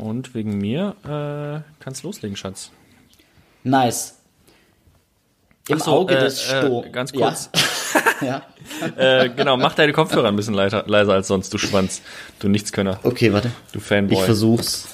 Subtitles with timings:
[0.00, 2.70] Und wegen mir äh, kannst loslegen, Schatz.
[3.64, 4.16] Nice.
[5.68, 6.86] Im so, Auge äh, des Sturms.
[6.86, 7.50] äh, ganz kurz.
[8.22, 8.42] Ja.
[8.96, 8.96] ja.
[9.22, 12.02] äh, genau, mach deine Kopfhörer ein bisschen leiser, leiser als sonst, du Schwanz.
[12.38, 13.00] Du Nichtskönner.
[13.02, 13.50] Okay, warte.
[13.72, 14.18] Du Fanboy.
[14.18, 14.86] Ich versuch's.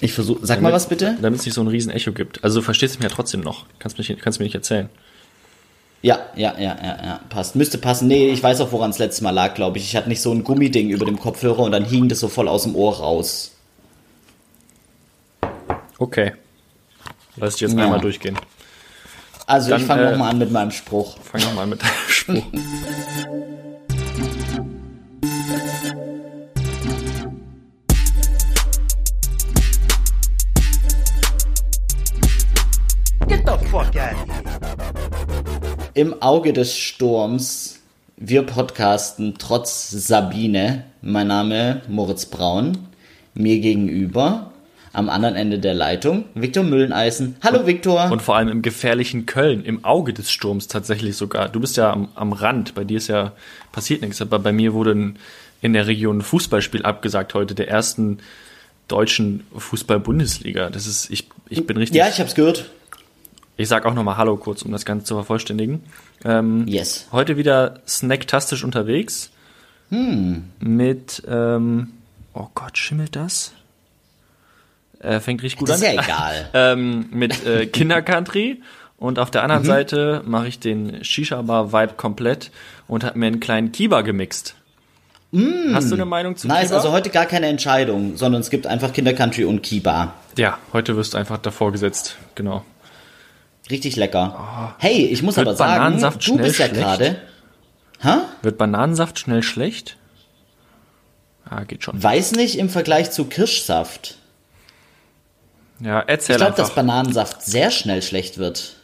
[0.00, 0.38] Ich versuch.
[0.42, 1.16] Sag mal was bitte.
[1.20, 2.44] Damit es nicht so ein riesen Echo gibt.
[2.44, 3.66] Also du verstehst mich ja trotzdem noch.
[3.78, 4.90] Kannst, mich, kannst mir nicht erzählen.
[6.02, 7.56] Ja, ja, ja, ja, ja, passt.
[7.56, 8.08] Müsste passen.
[8.08, 9.84] Nee, ich weiß auch, woran es letztes Mal lag, glaube ich.
[9.84, 12.48] Ich hatte nicht so ein Gummiding über dem Kopfhörer und dann hing das so voll
[12.48, 13.51] aus dem Ohr raus.
[16.02, 16.32] Okay.
[17.36, 17.84] Lass ich jetzt Ja.
[17.84, 18.36] einmal durchgehen.
[19.46, 21.16] Also Dann, ich fange äh, noch mal an mit meinem Spruch.
[21.22, 22.44] Fang nochmal mit deinem Spruch.
[33.28, 35.82] Get the fuck out of here.
[35.94, 37.78] Im Auge des Sturms.
[38.16, 40.84] Wir podcasten trotz Sabine.
[41.00, 42.78] Mein Name Moritz Braun.
[43.34, 44.51] Mir gegenüber.
[44.94, 46.24] Am anderen Ende der Leitung.
[46.34, 47.36] Viktor Mülleneisen.
[47.42, 48.10] Hallo Viktor.
[48.10, 51.48] Und vor allem im gefährlichen Köln, im Auge des Sturms tatsächlich sogar.
[51.48, 53.32] Du bist ja am, am Rand, bei dir ist ja
[53.72, 55.18] passiert nichts, aber bei mir wurde ein,
[55.62, 58.18] in der Region ein Fußballspiel abgesagt heute, der ersten
[58.88, 60.68] deutschen Fußball-Bundesliga.
[60.68, 61.96] Das ist, ich, ich bin richtig.
[61.96, 62.70] ja, ich hab's gehört.
[63.56, 65.82] Ich sag auch nochmal Hallo kurz, um das Ganze zu vervollständigen.
[66.24, 67.06] Ähm, Yes.
[67.12, 69.30] Heute wieder snacktastisch unterwegs.
[69.88, 70.44] Hm.
[70.60, 71.92] Mit, ähm,
[72.34, 73.52] oh Gott, schimmelt das?
[75.02, 75.94] Äh, fängt richtig gut Das ist an.
[75.96, 76.48] ja egal.
[76.54, 78.62] ähm, mit äh, Kindercountry.
[78.96, 79.44] Und auf der Mhm.
[79.50, 82.50] anderen Seite mache ich den Shisha-Bar-Vibe komplett
[82.86, 84.54] und habe mir einen kleinen Kiba gemixt.
[85.72, 86.50] Hast du eine Meinung zu Mm.
[86.50, 86.76] Nice, Kiba?
[86.76, 90.12] also heute gar keine Entscheidung, sondern es gibt einfach Kindercountry und Kiba.
[90.36, 92.16] ja, heute wirst du einfach davor gesetzt.
[92.34, 92.64] Genau.
[93.70, 94.74] Richtig lecker.
[94.78, 97.16] Hey, ich muss Wird aber sagen, Bananensaft du bist ja gerade.
[98.42, 99.96] Wird Bananensaft schnell schlecht?
[101.48, 102.00] Ah, geht schon.
[102.02, 104.16] Weiß nicht im Vergleich zu Kirschsaft.
[105.82, 106.74] Ja, erzähl Ich glaube, dass.
[106.74, 108.76] Bananensaft sehr schnell schlecht wird.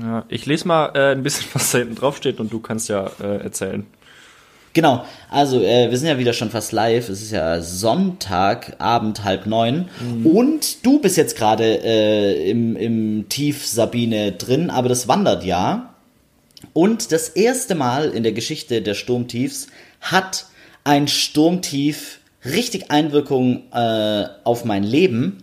[0.00, 2.88] Ja, ich lese mal äh, ein bisschen, was da hinten drauf steht und du kannst
[2.88, 3.86] ja äh, erzählen.
[4.74, 7.10] Genau, also äh, wir sind ja wieder schon fast live.
[7.10, 9.90] Es ist ja Sonntag, Abend, halb neun.
[10.24, 15.94] Und du bist jetzt gerade äh, im, im Tief Sabine drin, aber das wandert ja.
[16.72, 19.66] Und das erste Mal in der Geschichte der Sturmtiefs
[20.00, 20.46] hat
[20.84, 25.42] ein Sturmtief richtig Einwirkung äh, auf mein Leben.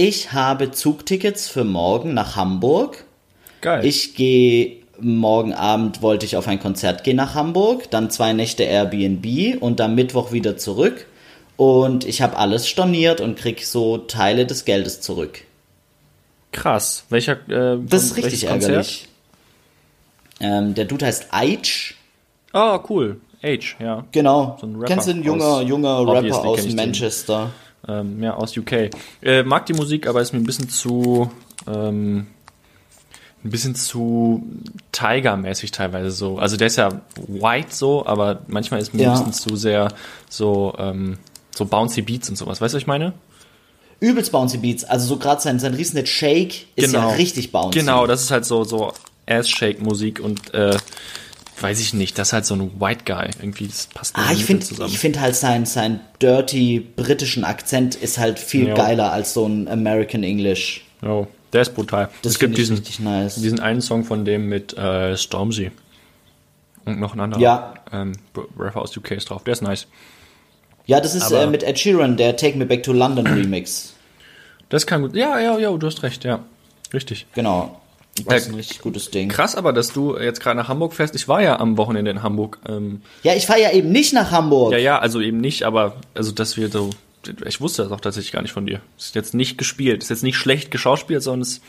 [0.00, 3.04] Ich habe Zugtickets für morgen nach Hamburg.
[3.60, 3.84] Geil.
[3.84, 8.62] Ich gehe morgen Abend wollte ich auf ein Konzert gehen nach Hamburg, dann zwei Nächte
[8.62, 11.08] Airbnb und dann Mittwoch wieder zurück.
[11.56, 15.40] Und ich habe alles storniert und krieg so Teile des Geldes zurück.
[16.52, 17.04] Krass.
[17.08, 17.32] Welcher?
[17.48, 19.08] Äh, Das ist richtig ärgerlich.
[20.38, 21.96] Ähm, der Dude heißt Aitch.
[22.54, 23.20] Oh, cool.
[23.42, 24.04] Age, ja.
[24.12, 24.58] Genau.
[24.60, 26.92] So Kennst du einen junger, junger Rapper aus ich den.
[27.88, 28.90] Ähm, ja, aus UK.
[29.22, 31.30] Äh, mag die Musik, aber ist mir ein bisschen zu,
[31.66, 32.26] ähm,
[33.44, 34.42] ein bisschen zu
[34.92, 36.38] Tiger-mäßig teilweise so.
[36.38, 39.12] Also der ist ja white so, aber manchmal ist mir Ja.
[39.14, 39.88] ein bisschen zu sehr
[40.28, 41.18] so, ähm,
[41.54, 42.60] so bouncy Beats und sowas.
[42.60, 43.12] Weißt du, was ich meine?
[44.00, 44.84] Übelst bouncy Beats.
[44.84, 47.78] Also so gerade sein, sein Riesenhit Shake ist ja richtig bouncy.
[47.80, 48.92] Genau, das ist halt so, so
[49.26, 50.76] Ass-Shake-Musik und, äh,
[51.62, 53.30] weiß ich nicht, das ist halt so ein White Guy.
[53.40, 54.90] Irgendwie, das passt Ah, nicht ich finde zusammen.
[54.90, 58.74] ich find halt sein, sein dirty britischen Akzent ist halt viel Ja.
[58.74, 60.84] geiler als so ein American English.
[61.02, 62.08] Oh, der ist brutal.
[62.22, 63.36] Das es gibt finde diesen, nice.
[63.36, 65.70] diesen einen Song von dem mit äh, Stormzy.
[66.84, 67.74] Und noch ein anderer Ja.
[67.92, 68.12] ähm,
[68.58, 69.44] Rapper aus UK ist drauf.
[69.44, 69.86] Der ist nice.
[70.86, 73.92] Ja, das ist äh, mit Ed Sheeran, der Take Me Back to London Remix.
[74.70, 75.14] Das kann gut.
[75.14, 76.40] Ja, ja, ja, du hast recht, ja.
[76.92, 77.26] Richtig.
[77.34, 77.80] Genau.
[78.26, 79.28] Das ist Äh, ein richtig gutes Ding.
[79.28, 81.14] Krass aber, dass du jetzt gerade nach Hamburg fährst.
[81.14, 82.58] Ich war ja am Wochenende in Hamburg.
[82.68, 84.72] Ähm, Ja, ich fahre ja eben nicht nach Hamburg.
[84.72, 86.90] ja, ja, also eben nicht, aber also dass wir so.
[87.44, 88.80] Ich wusste das auch tatsächlich gar nicht von dir.
[88.96, 90.02] Ist jetzt nicht gespielt.
[90.02, 91.62] Ist jetzt nicht schlecht geschauspielt, sondern ist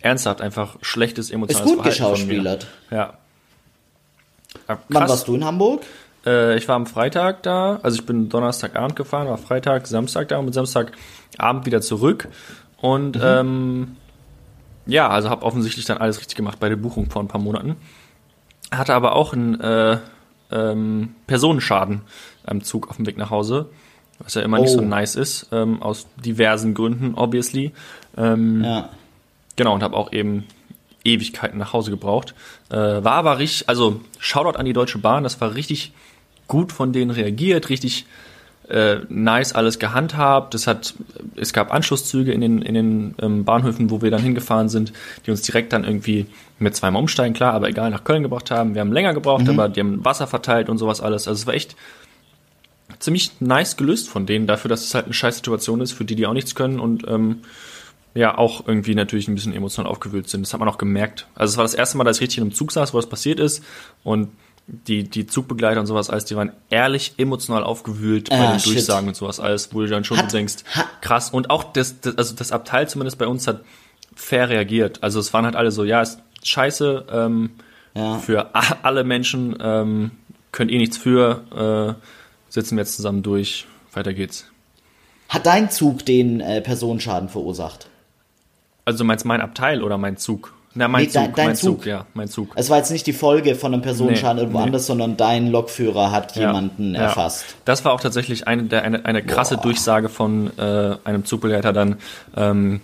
[0.00, 2.66] ernsthaft einfach schlechtes ist emotionales gut Verhalten geschauspielert.
[2.90, 3.18] Ja.
[4.66, 5.10] Ah, Wann krass.
[5.10, 5.82] warst du in Hamburg?
[6.24, 10.38] Äh, ich war am Freitag da, also ich bin Donnerstagabend gefahren, war Freitag, Samstag da
[10.38, 12.28] und bin Samstagabend wieder zurück.
[12.80, 13.96] Und ähm,
[14.86, 17.76] ja, also habe offensichtlich dann alles richtig gemacht bei der Buchung vor ein paar Monaten.
[18.70, 19.98] Hatte aber auch einen äh,
[20.50, 22.02] ähm, Personenschaden
[22.44, 23.68] am Zug auf dem Weg nach Hause,
[24.18, 24.78] was ja immer nicht Oh.
[24.78, 27.72] so nice ist, ähm, aus diversen Gründen, obviously.
[28.16, 28.88] Ähm, Ja.
[29.56, 30.44] Genau, und habe auch eben
[31.04, 32.34] Ewigkeiten nach Hause gebraucht.
[32.70, 35.92] Äh, war aber richtig, also Shoutout an die Deutsche Bahn, das war richtig
[36.48, 38.06] gut von denen reagiert, richtig
[38.68, 40.54] äh, nice alles gehandhabt.
[40.54, 40.94] Es hat,
[41.36, 44.92] es gab Anschlusszüge in den, in den ähm, Bahnhöfen, wo wir dann hingefahren sind,
[45.26, 46.26] die uns direkt dann irgendwie
[46.58, 48.74] mit zweimal umsteigen, klar, aber egal, nach Köln gebracht haben.
[48.74, 51.26] Wir haben länger gebraucht, aber die haben Wasser verteilt und sowas alles.
[51.26, 51.76] Also es war echt
[52.98, 56.14] ziemlich nice gelöst von denen, dafür, dass es halt eine scheiß Situation ist, für die,
[56.14, 57.38] die auch nichts können und ähm,
[58.14, 60.42] ja, auch irgendwie natürlich ein bisschen emotional aufgewühlt sind.
[60.42, 61.26] Das hat man auch gemerkt.
[61.34, 63.08] Also es war das erste Mal, dass ich richtig in einem Zug saß, wo das
[63.08, 63.64] passiert ist
[64.04, 64.28] und
[64.86, 68.74] die, die Zugbegleiter und sowas alles, die waren ehrlich emotional aufgewühlt bei Ah, den shit.
[68.74, 71.30] Durchsagen und sowas alles, wo du dann schon Hat- denkst, ha- krass.
[71.30, 73.60] Und auch das, das, also das Abteil zumindest bei uns hat
[74.14, 75.02] fair reagiert.
[75.02, 77.50] Also es waren halt alle so, ja, ist scheiße, ähm,
[77.94, 78.16] Ja.
[78.18, 78.50] für
[78.82, 80.10] alle Menschen, ähm,
[80.52, 84.46] könnt ihr nichts für, äh, sitzen wir jetzt zusammen durch, weiter geht's.
[85.28, 87.88] Hat dein Zug den äh, Personenschaden verursacht?
[88.84, 90.52] Also du meinst mein Abteil oder mein Zug?
[90.74, 91.78] Na, mein Nee, dein- Zug, dein mein Zug.
[91.80, 91.86] Zug.
[91.86, 92.52] ja, mein Zug.
[92.54, 94.64] Es war jetzt nicht die Folge von einem Personenschaden Nee, irgendwo nee.
[94.66, 97.02] anders, sondern dein Lokführer hat Ja, jemanden ja.
[97.02, 97.44] erfasst.
[97.66, 99.62] Das war auch tatsächlich eine, der, eine, eine krasse Boah.
[99.64, 101.96] Durchsage von äh, einem Zugbegleiter dann,
[102.36, 102.80] ähm,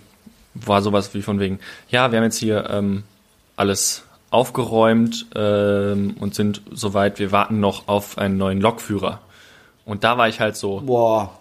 [0.53, 1.59] war sowas wie von wegen,
[1.89, 3.03] ja, wir haben jetzt hier ähm,
[3.55, 9.19] alles aufgeräumt ähm, und sind soweit, wir warten noch auf einen neuen Lokführer.
[9.85, 11.31] Und da war ich halt so, Boah.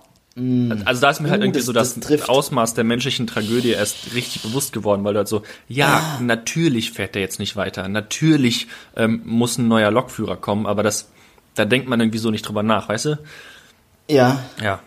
[0.85, 2.29] Also da ist mir halt Uh, irgendwie das- so das, das.
[2.29, 6.21] Ausmaß der menschlichen Tragödie erst richtig bewusst geworden, weil du halt so, ja, Ah.
[6.23, 11.11] natürlich fährt der jetzt nicht weiter, natürlich ähm, muss ein neuer Lokführer kommen, aber das,
[11.55, 13.19] da denkt man irgendwie so nicht drüber nach, weißt du?
[14.11, 14.81] Ja, Ja,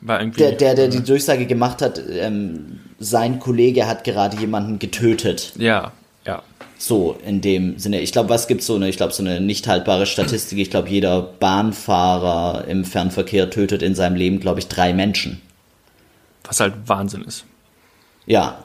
[0.00, 0.38] war irgendwie.
[0.40, 5.52] der, der, der die Durchsage gemacht hat, ähm, sein Kollege hat gerade jemanden getötet.
[5.56, 5.92] Ja,
[6.26, 6.42] ja.
[6.76, 8.00] So in dem Sinne.
[8.00, 10.58] Ich glaube, was gibt's so eine, ich glaube, so eine nicht haltbare Statistik.
[10.58, 15.40] Ich glaube, jeder Bahnfahrer im Fernverkehr tötet in seinem Leben, glaube ich, drei Menschen.
[16.44, 17.44] Was halt Wahnsinn ist.
[18.26, 18.64] Ja.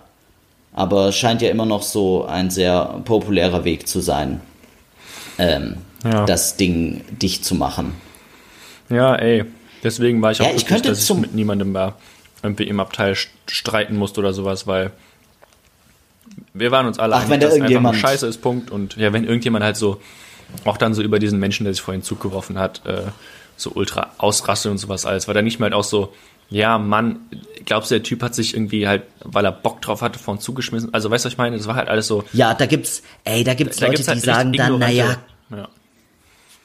[0.73, 4.41] Aber es scheint ja immer noch so ein sehr populärer Weg zu sein,
[5.37, 6.25] ähm, Ja.
[6.25, 7.93] das Ding dicht zu machen.
[8.89, 9.45] Ja, ey.
[9.83, 11.95] Deswegen war ich auch Ja, ich glücklich, könnte dass ich mit niemandem da
[12.43, 14.91] irgendwie im Abteil st- streiten musste oder sowas, weil
[16.53, 18.71] wir waren uns alle Ach, wenn da dass einfach irgendjemand- scheiße ist, Punkt.
[18.71, 19.99] Und ja, wenn irgendjemand halt so,
[20.65, 23.03] auch dann so über diesen Menschen, der sich vor den Zug geworfen hat, äh,
[23.57, 26.13] so ultra ausrastet und sowas alles, war dann nicht mal halt auch so,
[26.49, 27.19] ja, Mann,
[27.65, 30.39] glaubst du, der Typ hat sich irgendwie halt, weil er Bock drauf hatte, vor den
[30.41, 30.91] Zug geschmissen?
[30.93, 31.57] Also, weißt du, was ich meine?
[31.57, 34.17] Das war halt alles so, Ja, da gibt's, ey, da gibt's da Leute, gibt's halt
[34.21, 35.17] die sagen dann, naja,
[35.51, 35.67] ja.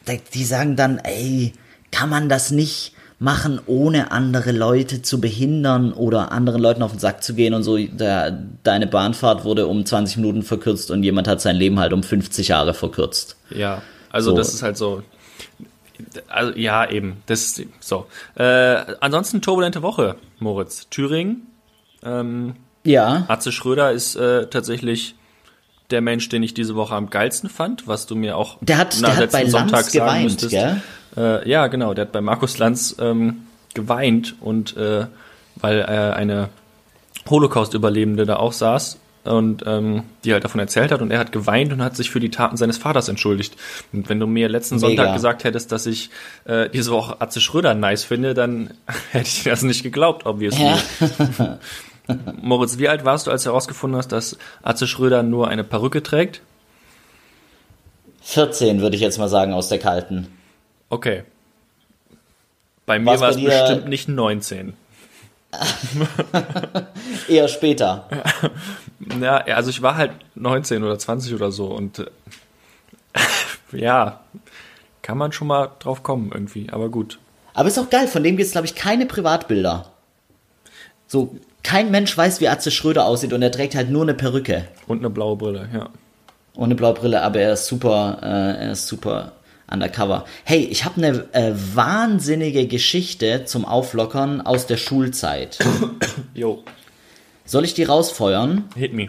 [0.07, 1.53] da- die sagen dann, ey,
[1.91, 6.99] kann man das nicht machen, ohne andere Leute zu behindern oder anderen Leuten auf den
[7.01, 7.77] Sack zu gehen und so.
[7.79, 8.31] Der,
[8.63, 12.49] deine Bahnfahrt wurde um 20 Minuten verkürzt und jemand hat sein Leben halt um 50
[12.49, 13.37] Jahre verkürzt.
[13.51, 14.37] Ja, also So.
[14.37, 15.03] das ist halt so.
[16.29, 17.23] Also ja, eben.
[17.27, 18.07] Das ist so.
[18.35, 18.43] Äh,
[19.01, 20.89] ansonsten turbulente Woche, Moritz.
[20.91, 21.47] Thüringen.
[22.03, 25.15] Ähm, Ja, Atze Schröder ist äh, tatsächlich
[25.91, 28.97] der Mensch, den ich diese Woche am geilsten fand, was du mir auch Der hat-
[29.01, 30.51] na, der hat bei Lanz Sonntag sagen geweint, müsstest.
[30.51, 30.83] gell?
[31.17, 31.95] Äh, ja, genau.
[31.95, 35.07] Der hat bei Markus Lanz ähm, geweint und äh,
[35.57, 36.49] weil äh, eine
[37.29, 41.73] Holocaust-Überlebende da auch saß und ähm, die halt davon erzählt hat und er hat geweint
[41.73, 43.57] und hat sich für die Taten seines Vaters entschuldigt.
[43.93, 44.89] Und wenn du mir letzten Mega.
[44.89, 46.11] Sonntag gesagt hättest, dass ich
[46.45, 48.75] äh, diese Woche Atze Schröder nice finde, dann
[49.11, 50.65] hätte ich das nicht geglaubt, obviously.
[50.65, 51.59] ja.
[52.43, 56.03] Moritz, wie alt warst du, als du herausgefunden hast, dass Atze Schröder nur eine Perücke
[56.03, 56.43] trägt?
[58.21, 60.29] 14 würde ich jetzt mal sagen aus der kalten.
[60.89, 61.25] Okay.
[62.87, 64.75] Bei mir war es bestimmt nicht 19.
[67.29, 68.09] Eher später.
[69.21, 72.07] Ja, also ich war halt 19 oder 20 oder so und äh,
[73.73, 74.21] ja,
[75.03, 77.19] kann man schon mal drauf kommen irgendwie, aber gut.
[77.53, 79.91] Aber ist auch geil, von dem gibt's glaube ich, keine Privatbilder.
[81.07, 84.67] So, kein Mensch weiß, wie Atze Schröder aussieht und er trägt halt nur eine Perücke.
[84.87, 85.91] Und eine blaue Brille, ja.
[86.57, 89.33] Ohne blaue Brille, aber er ist super, äh, er ist super
[89.71, 90.25] undercover.
[90.45, 95.59] Hey, ich habe eine äh, wahnsinnige Geschichte zum Auflockern aus der Schulzeit.
[96.35, 96.63] Jo,
[97.47, 98.65] Soll ich die rausfeuern?
[98.77, 99.09] hit me.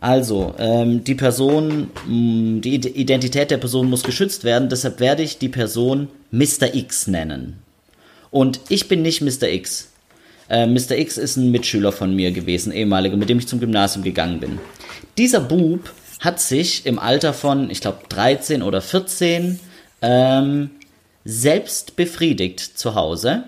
[0.00, 5.22] Also, ähm, die Person, mh, die Ide- Identität der Person muss geschützt werden, deshalb werde
[5.22, 6.74] ich die Person Mr.
[6.74, 7.58] X nennen.
[8.32, 9.48] Und ich bin nicht Mr.
[9.48, 9.90] X.
[10.48, 10.98] Äh, Mr.
[10.98, 14.58] X ist ein Mitschüler von mir gewesen, ehemaliger, mit dem ich zum Gymnasium gegangen bin.
[15.18, 15.88] Dieser Bub
[16.22, 19.58] hat sich im Alter von, ich glaube, 13 oder 14
[20.02, 20.70] ähm,
[21.24, 23.44] selbst befriedigt zu Hause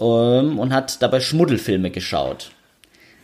[0.00, 2.50] ähm, und hat dabei Schmuddelfilme geschaut.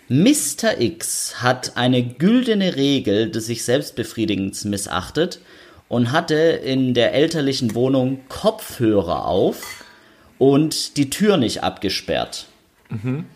[0.09, 0.81] Mr.
[0.81, 5.41] X hat eine güldene Regel des sich selbstbefriedigens missachtet
[5.89, 9.85] und hatte in der elterlichen Wohnung Kopfhörer auf
[10.39, 12.47] und die Tür nicht abgesperrt.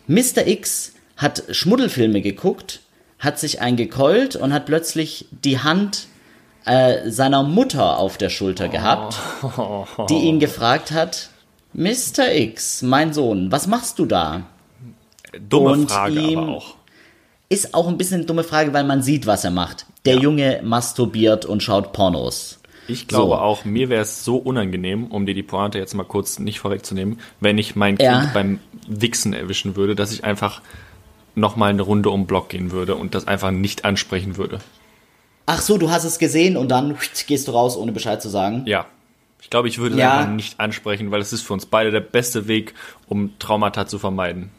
[0.07, 0.47] Mr.
[0.47, 2.81] X hat Schmuddelfilme geguckt,
[3.19, 6.07] hat sich eingekeult und hat plötzlich die Hand
[6.65, 9.17] äh, seiner Mutter auf der Schulter gehabt,
[10.09, 11.31] die ihn gefragt hat,
[11.75, 12.33] Mr.
[12.35, 14.43] X, mein Sohn, was machst du da?
[15.49, 16.75] Dumme Und Frage ihm- aber auch.
[17.51, 19.87] Ist auch ein bisschen eine dumme Frage, weil man sieht, was er macht.
[20.05, 22.61] Der Junge masturbiert und schaut Pornos.
[22.89, 23.35] Ich glaube So.
[23.37, 27.21] auch, mir wäre es so unangenehm, um dir die Pointe jetzt mal kurz nicht vorwegzunehmen,
[27.41, 28.31] wenn ich mein Kind Ja.
[28.35, 30.61] beim Wichsen erwischen würde, dass ich einfach
[31.39, 34.59] nochmal eine Runde um Block gehen würde und das einfach nicht ansprechen würde.
[35.47, 38.63] Ach so, du hast es gesehen und dann gehst du raus, ohne Bescheid zu sagen.
[38.67, 38.87] Ja.
[39.41, 40.19] Ich glaube, ich würde es Ja.
[40.19, 42.75] einfach nicht ansprechen, weil es ist für uns beide der beste Weg,
[43.09, 44.51] um Traumata zu vermeiden.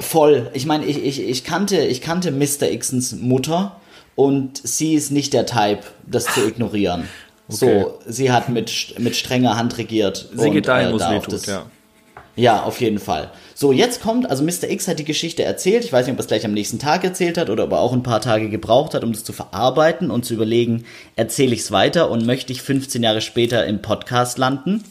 [0.00, 0.50] Voll.
[0.52, 2.76] Ich meine, ich, ich, ich kannte, ich kannte Mr.
[2.76, 3.80] Xens Mutter
[4.16, 7.08] und sie ist nicht der Type, das zu ignorieren.
[7.48, 10.28] So, sie hat mit, mit strenger Hand regiert.
[10.34, 11.66] Sie und, geht dahin, äh, wo es da weh auf tut, das- ja.
[12.34, 13.30] Ja, auf jeden Fall.
[13.62, 14.68] So, jetzt kommt, also Mr.
[14.68, 15.84] X hat die Geschichte erzählt.
[15.84, 17.78] Ich weiß nicht, ob er es gleich am nächsten Tag erzählt hat oder ob er
[17.78, 21.60] auch ein paar Tage gebraucht hat, um das zu verarbeiten und zu überlegen, erzähle ich
[21.60, 24.82] es weiter und möchte ich 15 Jahre später im Podcast landen.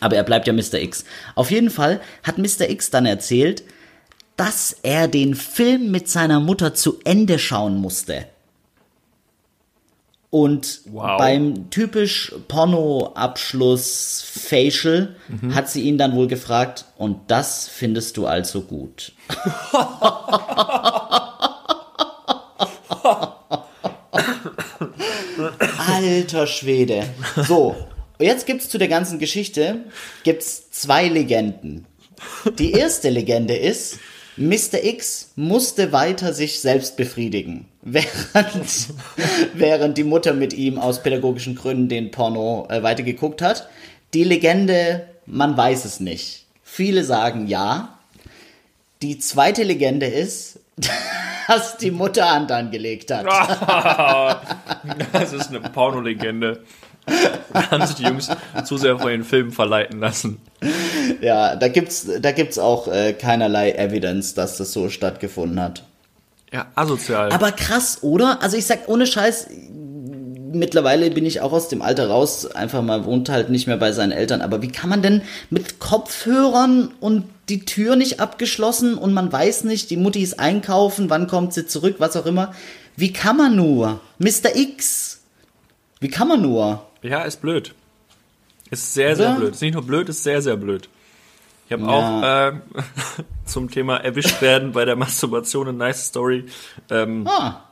[0.00, 0.80] Aber er bleibt ja Mr.
[0.80, 1.04] X.
[1.34, 2.70] Auf jeden Fall hat Mr.
[2.70, 3.62] X dann erzählt,
[4.38, 8.24] dass er den Film mit seiner Mutter zu Ende schauen musste.
[10.32, 11.18] Und Wow.
[11.18, 15.14] beim typisch Porno-Abschluss-Facial
[15.54, 19.12] hat sie ihn dann wohl gefragt, und das findest du also gut.
[25.78, 27.04] Alter Schwede.
[27.46, 27.76] So,
[28.18, 29.84] jetzt gibt's zu der ganzen Geschichte
[30.24, 31.86] gibt's zwei Legenden.
[32.58, 33.98] Die erste Legende ist,
[34.36, 34.82] Mr.
[34.82, 38.88] X musste weiter sich selbst befriedigen, während,
[39.54, 43.68] während die Mutter mit ihm aus pädagogischen Gründen den Porno äh, weitergeguckt hat.
[44.14, 46.46] Die Legende, man weiß es nicht.
[46.62, 47.98] Viele sagen ja.
[49.02, 50.60] Die zweite Legende ist,
[51.48, 53.26] dass die Mutter Hand angelegt hat.
[55.12, 56.64] Das ist eine Pornolegende.
[57.52, 58.30] Da haben sich die Jungs
[58.64, 60.38] zu sehr von den Filmen verleiten lassen.
[61.20, 65.84] Ja, da gibt's, da gibt's auch äh, keinerlei Evidence, dass das so stattgefunden hat.
[66.52, 67.30] Ja, asozial.
[67.30, 68.42] Aber krass, oder?
[68.42, 69.48] Also ich sag ohne Scheiß,
[70.52, 73.92] mittlerweile bin ich auch aus dem Alter raus, einfach mal wohnt halt nicht mehr bei
[73.92, 74.42] seinen Eltern.
[74.42, 79.64] Aber wie kann man denn mit Kopfhörern und die Tür nicht abgeschlossen und man weiß
[79.64, 82.54] nicht, die Mutti ist einkaufen, wann kommt sie zurück, was auch immer.
[82.96, 84.00] Wie kann man nur?
[84.18, 84.54] Mr.
[84.54, 85.20] X.
[86.00, 86.86] Wie kann man nur?
[87.02, 87.74] Ja, ist blöd.
[88.70, 89.52] Ist sehr, sehr blöd.
[89.54, 90.88] Ist nicht nur blöd, ist sehr, sehr blöd.
[91.66, 91.88] Ich habe Ja.
[91.88, 92.52] auch äh,
[93.46, 96.44] zum Thema erwischt werden bei der Masturbation eine nice Story
[96.90, 97.64] ähm, Ah,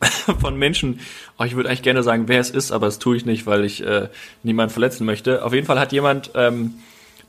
[0.40, 1.00] von Menschen.
[1.38, 3.64] Oh, ich würde eigentlich gerne sagen, wer es ist, aber das tue ich nicht, weil
[3.64, 4.08] ich äh,
[4.42, 5.44] niemanden verletzen möchte.
[5.44, 6.74] Auf jeden Fall hat jemand ähm,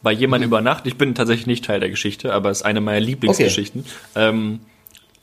[0.02, 0.88] bei jemandem übernachtet.
[0.88, 3.86] Ich bin tatsächlich nicht Teil der Geschichte, aber es ist eine meiner Lieblingsgeschichten.
[4.16, 4.60] Ähm,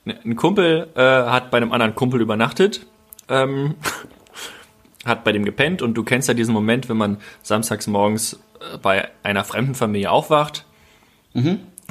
[0.04, 2.84] ein Kumpel äh, hat bei einem anderen Kumpel übernachtet.
[3.28, 3.74] Ähm,
[5.06, 8.78] hat bei dem gepennt und du kennst ja diesen Moment, wenn man samstags morgens äh,
[8.78, 10.64] bei einer fremden Familie aufwacht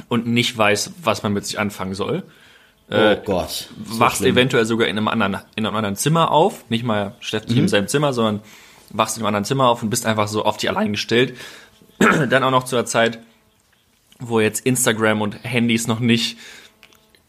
[0.08, 2.22] und nicht weiß, was man mit sich anfangen soll.
[2.90, 3.68] oh Gott.
[3.84, 4.32] So wachst schlimm.
[4.32, 7.68] eventuell sogar in einem anderen, in einem anderen Zimmer auf, nicht mal Steff nicht in
[7.68, 8.40] seinem Zimmer, sondern
[8.90, 11.36] wachst in einem anderen Zimmer auf und bist einfach so auf dich allein gestellt.
[11.98, 13.18] Dann auch noch zu der Zeit,
[14.18, 16.38] wo jetzt Instagram und Handys noch nicht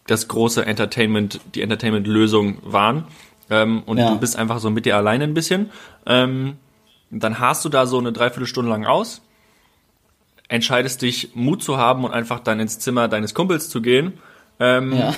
[0.05, 3.05] das große Entertainment, die Entertainment-Lösung waren.
[3.49, 4.09] Ähm, und Ja.
[4.11, 5.69] du bist einfach so mit dir alleine ein bisschen.
[6.05, 6.57] Ähm,
[7.09, 9.21] dann hast du da so eine Dreiviertelstunde lang aus,
[10.49, 14.13] entscheidest dich, Mut zu haben und einfach dann ins Zimmer deines Kumpels zu gehen.
[14.59, 15.13] Ähm, Ja.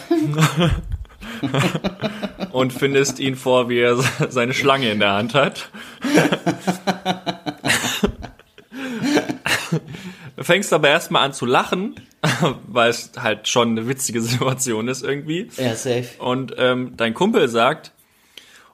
[2.52, 3.98] und findest ihn vor, wie er
[4.30, 5.70] seine Schlange in der Hand hat.
[10.38, 11.96] Fängst aber erstmal an zu lachen,
[12.68, 15.50] weil es halt schon eine witzige Situation ist irgendwie.
[15.58, 16.08] Ja, safe.
[16.20, 17.92] Und ähm, dein Kumpel sagt,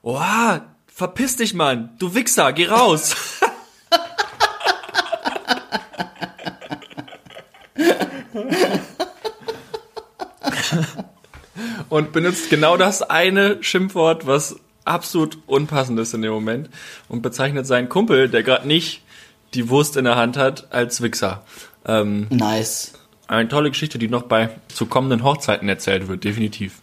[0.05, 3.15] Oha, verpiss dich, Mann, du Wichser, geh raus.
[11.89, 16.69] und benutzt genau das eine Schimpfwort, was absolut unpassend ist in dem Moment
[17.09, 19.01] und bezeichnet seinen Kumpel, der gerade nicht
[19.55, 21.43] die Wurst in der Hand hat, als Wichser.
[21.83, 22.93] Ähm, Nice.
[23.25, 26.73] eine tolle Geschichte, die noch bei zu kommenden Hochzeiten erzählt wird, definitiv.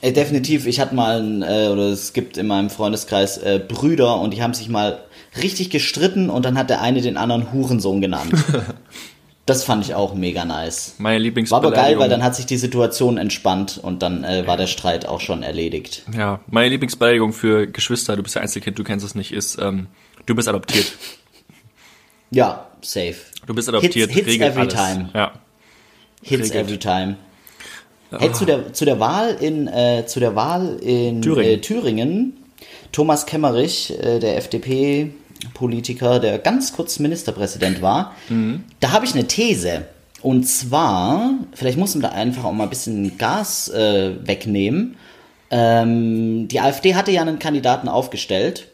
[0.00, 4.20] Äh, definitiv, ich hatte mal, ein, äh, oder es gibt in meinem Freundeskreis äh, Brüder
[4.20, 5.00] und die haben sich mal
[5.42, 8.32] richtig gestritten und dann hat der eine den anderen Hurensohn genannt.
[9.46, 10.94] das fand ich auch mega nice.
[10.98, 11.18] Meine
[11.50, 14.66] War aber geil, weil dann hat sich die Situation entspannt und dann äh, war der
[14.68, 16.04] Streit auch schon erledigt.
[16.16, 19.86] Ja, meine Lieblingsbeleidigung für Geschwister, du bist ja Einzelkind, du kennst es nicht, ist, ähm,
[20.26, 20.92] du bist adoptiert.
[22.30, 23.16] Ja, safe.
[23.46, 24.74] Du bist adoptiert, Hits- hits regelt every alles.
[24.74, 25.08] time.
[25.14, 25.32] Ja.
[26.22, 26.66] Hits Regelt.
[26.66, 27.16] every time.
[28.10, 31.50] Hey, zu der, zu der Wahl in, äh, zu der Wahl in Thüringen.
[31.50, 32.36] Äh, Thüringen,
[32.90, 38.14] Thomas Kemmerich, äh, der FDP-Politiker, der ganz kurz Ministerpräsident war,
[38.80, 39.84] da habe ich eine These.
[40.22, 44.96] Und zwar, vielleicht muss man da einfach auch mal ein bisschen Gas äh, wegnehmen.
[45.50, 48.68] Ähm, die AfD hatte ja einen Kandidaten aufgestellt.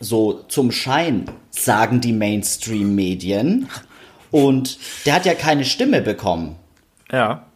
[0.00, 3.68] So zum Schein, sagen die Mainstream-Medien.
[4.30, 6.56] Und der hat ja keine Stimme bekommen.
[7.10, 7.46] Ja.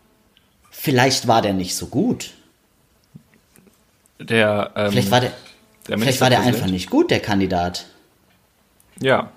[0.85, 2.33] Vielleicht war der nicht so gut.
[4.19, 5.33] Der, ähm, Vielleicht war der,
[5.89, 7.87] der vielleicht war der einfach nicht gut, der Kandidat.
[9.01, 9.33] Ja.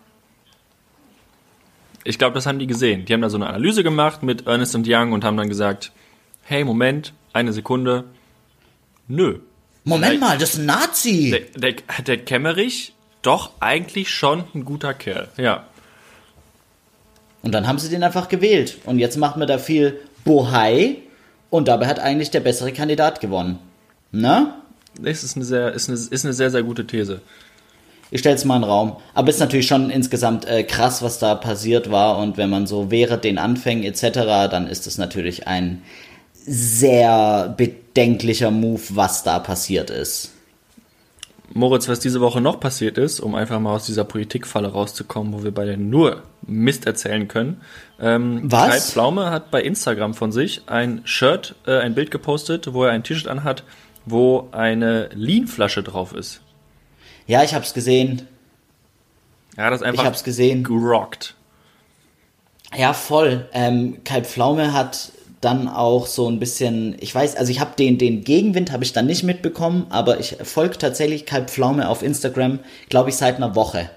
[2.04, 3.06] Ich glaube, das haben die gesehen.
[3.06, 5.94] Die haben da so eine Analyse gemacht mit Ernest und Young und haben dann gesagt,
[6.44, 8.04] hey, Moment, eine Sekunde.
[9.08, 9.40] Nö.
[9.86, 11.48] Moment mal, das ist ein Nazi.
[11.56, 15.30] Der, der, der Kemmerich, doch eigentlich schon ein guter Kerl.
[15.38, 15.66] Ja.
[17.42, 18.80] Und dann haben sie den einfach gewählt.
[18.84, 21.04] Und jetzt macht man da viel Bohai.
[21.50, 23.60] Und dabei hat eigentlich der bessere Kandidat gewonnen.
[24.12, 24.54] Ne?
[25.00, 27.22] Das ist eine sehr, ist eine, ist eine sehr, sehr gute These.
[28.10, 28.98] Ich stell's mal in den Raum.
[29.14, 32.18] Aber es ist natürlich schon insgesamt äh, krass, was da passiert war.
[32.18, 35.82] Und wenn man so während den Anfängen etc., dann ist es natürlich ein
[36.46, 40.32] sehr bedenklicher Move, was da passiert ist.
[41.54, 45.44] Moritz, was diese Woche noch passiert ist, um einfach mal aus dieser Politikfalle rauszukommen, wo
[45.44, 47.62] wir beide nur Mist erzählen können.
[48.00, 48.70] Ähm, Was?
[48.70, 52.92] Kai Pflaume hat bei Instagram von sich ein Shirt, äh, ein Bild gepostet, wo er
[52.92, 53.64] ein T-Shirt anhat,
[54.06, 56.42] wo eine Lean-Flasche drauf ist.
[57.26, 58.28] Ja, ich hab's gesehen.
[59.58, 60.64] Hat das Ich einfach hab's gesehen.
[60.64, 61.36] gerockt.
[62.76, 63.48] Ja, voll.
[63.54, 65.12] Ähm, Kai Pflaume hat
[65.42, 68.92] dann auch so ein bisschen, ich weiß, also ich habe den, den Gegenwind habe ich
[68.94, 73.56] dann nicht mitbekommen, aber ich folge tatsächlich Kai Pflaume auf Instagram, glaube ich, seit einer
[73.56, 73.90] Woche.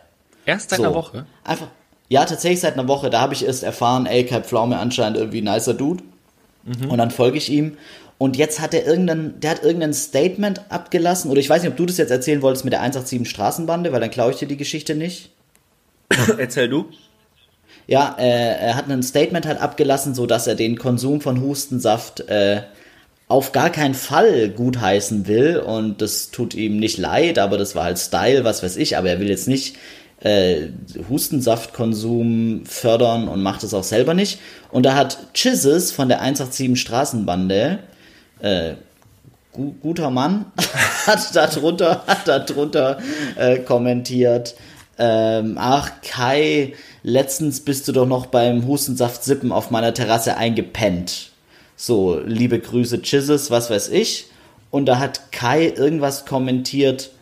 [0.47, 0.85] Erst seit So.
[0.85, 1.27] einer Woche.
[1.45, 1.69] Einfach.
[2.11, 3.09] Ja, tatsächlich seit einer Woche.
[3.09, 6.03] Da habe ich erst erfahren, ey, Kai Pflaume anscheinend irgendwie ein nicer Dude.
[6.89, 7.79] Und dann folge ich ihm.
[8.19, 11.31] Und jetzt hat er irgendein, der hat irgendein Statement abgelassen.
[11.31, 14.01] Oder ich weiß nicht, ob du das jetzt erzählen wolltest mit der 187 Straßenbande, weil
[14.01, 15.31] dann klaue ich dir die Geschichte nicht.
[16.39, 16.87] Erzähl du.
[17.87, 22.21] Ja, äh, er hat ein Statement halt abgelassen, so dass er den Konsum von Hustensaft
[22.29, 22.63] äh,
[23.27, 27.85] auf gar keinen Fall gutheißen will und das tut ihm nicht leid, aber das war
[27.85, 29.77] halt Style, was weiß ich, aber er will jetzt nicht
[30.21, 30.69] äh,
[31.09, 34.39] Hustensaftkonsum fördern und macht es auch selber nicht.
[34.71, 37.81] Und da hat Chizzes von der 187 Straßenbande,
[38.41, 38.75] äh,
[39.53, 40.47] gu guter Mann,
[41.07, 42.99] hat darunter, hat darunter
[43.37, 44.55] äh, kommentiert,
[45.03, 51.31] ähm, ach Kai, letztens bist du doch noch beim Hustensaft-Sippen auf meiner Terrasse eingepennt.
[51.75, 54.27] So, liebe Grüße, Chizzes, was weiß ich.
[54.71, 57.13] Und da hat Kai irgendwas kommentiert,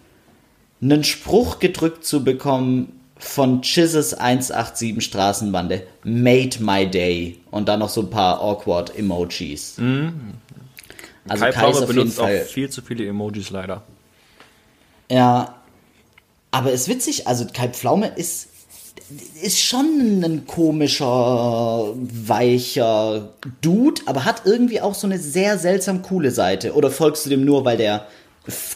[0.81, 5.87] einen Spruch gedrückt zu bekommen von Chizzes 187 Straßenbande.
[6.05, 7.39] Made my day.
[7.51, 9.77] Und dann noch so ein paar awkward Emojis.
[11.29, 13.83] Also Kai Kai, benutzt auch viel zu viele Emojis leider.
[15.11, 15.57] Ja,
[16.51, 18.49] aber ist witzig, also Kai Pflaume ist,
[19.43, 26.31] ist schon ein komischer, weicher Dude, aber hat irgendwie auch so eine sehr seltsam coole
[26.31, 26.75] Seite.
[26.75, 28.07] Oder folgst du dem nur, weil der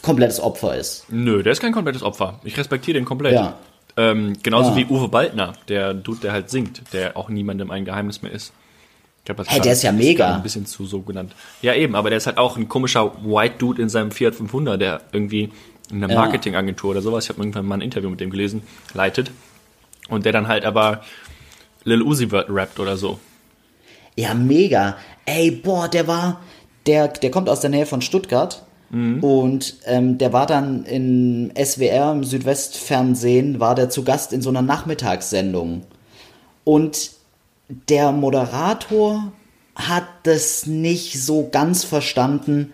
[0.01, 1.05] komplettes Opfer ist?
[1.09, 2.39] Nö, der ist kein komplettes Opfer.
[2.43, 3.33] Ich respektiere den komplett.
[3.33, 3.57] Ja.
[3.95, 4.75] Ähm, genauso Ja.
[4.77, 8.53] wie Uwe Baldner, der Dude, der halt singt, der auch niemandem ein Geheimnis mehr ist.
[9.19, 10.35] Ich glaub, das Hey, der ist ja mega.
[10.35, 11.33] Ein bisschen zu so genannt.
[11.61, 14.79] Ja, eben, aber der ist halt auch ein komischer White Dude in seinem Fiat 500,
[14.81, 15.51] der irgendwie
[15.91, 16.15] eine Ja.
[16.15, 19.31] Marketingagentur oder sowas, ich habe irgendwann mal ein Interview mit dem gelesen, leitet.
[20.09, 21.03] Und der dann halt aber
[21.83, 23.19] Lil Uzi rappt oder so.
[24.15, 24.97] Ja, mega.
[25.25, 26.41] Ey, boah, der war,
[26.85, 28.63] der, der kommt aus der Nähe von Stuttgart.
[29.21, 34.49] Und ähm, der war dann in SWR, im Südwestfernsehen, war der zu Gast in so
[34.49, 35.83] einer Nachmittagssendung.
[36.63, 37.11] Und
[37.89, 39.31] der Moderator
[39.75, 42.73] hat das nicht so ganz verstanden,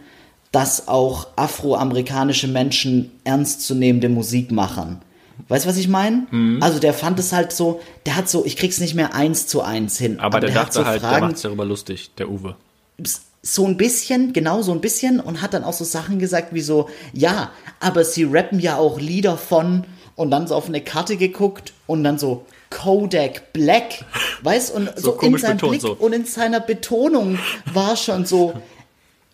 [0.52, 5.02] dass auch afroamerikanische Menschen ernstzunehmende Musik machen.
[5.48, 6.28] Weißt du, was ich meine?
[6.32, 6.62] Mhm.
[6.62, 9.62] Also der fand es halt so, der hat so, ich krieg's nicht mehr eins zu
[9.62, 10.20] eins hin.
[10.20, 12.56] Aber, der, hat dachte so halt, der Fragen, macht's darüber lustig, der Uwe.
[13.42, 16.62] So ein bisschen, genau so ein bisschen und hat dann auch so Sachen gesagt wie
[16.62, 21.16] so, ja, aber sie rappen ja auch Lieder von und dann so auf eine Karte
[21.16, 24.04] geguckt und dann so Kodak Black,
[24.44, 25.94] weißt und so, in komisch seinem betont, Blick so.
[25.94, 27.40] und in seiner Betonung
[27.74, 28.54] war schon so,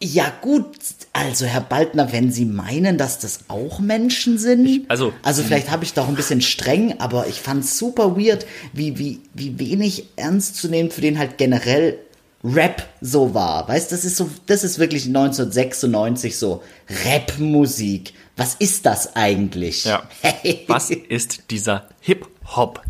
[0.01, 0.65] ja gut,
[1.13, 5.83] also Herr Baldner, wenn Sie meinen, dass das auch Menschen sind, also- also vielleicht habe
[5.83, 9.57] ich da auch ein bisschen streng, aber ich fand es super weird, wie, wie, wie
[9.57, 11.97] wenig ernst zu nehmen für den halt generell
[12.45, 13.67] Rap so war.
[13.67, 16.61] Weißt, das ist so, das ist wirklich 1996 so
[17.05, 18.13] Rap-Musik.
[18.37, 19.85] Was ist das eigentlich?
[19.85, 20.03] Ja.
[20.21, 20.63] Hey.
[20.67, 22.81] Was ist dieser Hip-Hop?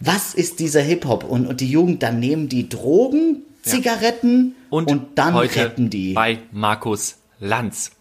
[0.00, 1.24] Was ist dieser Hip-Hop?
[1.24, 6.14] Und, und die Jugend, dann nehmen die Drogen, Zigaretten und, dann heute rappen die.
[6.14, 7.92] bei Markus Lanz.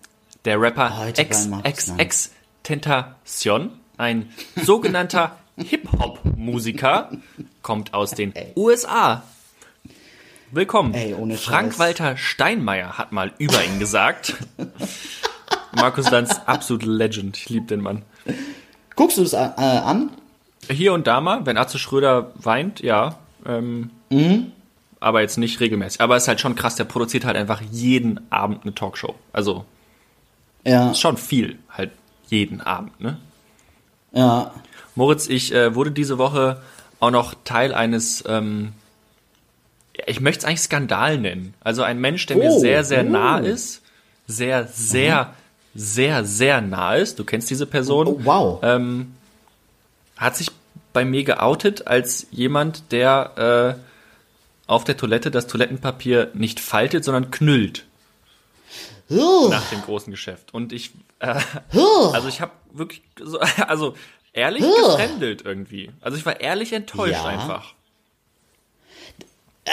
[0.45, 2.31] Der Rapper XXX
[2.63, 4.29] Tentacion, ein
[4.63, 7.11] sogenannter Hip-Hop-Musiker,
[7.61, 9.23] kommt aus den USA.
[10.51, 10.93] Willkommen.
[10.93, 11.37] Ey, ohne.
[11.37, 14.35] Frank-Walter Steinmeier hat mal über ihn gesagt.
[15.73, 17.37] Markus Lanz, absolute Legend.
[17.37, 18.01] Ich liebe den Mann.
[18.95, 20.11] Guckst du das äh, an?
[20.69, 23.15] Hier und da mal, wenn Atze Schröder weint, ja.
[23.45, 23.91] Ähm,
[24.99, 26.01] Aber jetzt nicht regelmäßig.
[26.01, 29.15] Aber es ist halt schon krass, der produziert halt einfach jeden Abend eine Talkshow.
[29.31, 29.65] Also
[30.65, 31.91] Ja, ist schon viel, halt
[32.27, 33.17] jeden Abend, ne?
[34.11, 34.51] ja.
[34.95, 36.61] Moritz, ich äh, wurde diese Woche
[36.99, 38.73] auch noch Teil eines, ähm,
[40.07, 41.53] ich möchte es eigentlich Skandal nennen.
[41.61, 43.09] Also ein Mensch, der mir Oh, sehr, sehr oh.
[43.09, 43.81] nah ist,
[44.27, 45.33] sehr, sehr,
[45.75, 47.19] sehr, sehr nah ist.
[47.19, 48.07] Du kennst diese Person.
[48.07, 48.59] Oh, wow.
[48.63, 49.15] ähm,
[50.17, 50.49] hat sich
[50.93, 57.31] bei mir geoutet als jemand, der äh, auf der Toilette das Toilettenpapier nicht faltet, sondern
[57.31, 57.85] knüllt
[59.09, 60.53] nach dem großen Geschäft.
[60.53, 61.35] Und ich, äh,
[62.13, 63.95] also ich habe wirklich, so, also
[64.33, 65.91] ehrlich gefremdelt irgendwie.
[66.01, 67.25] Also ich war ehrlich enttäuscht Ja.
[67.25, 67.73] einfach.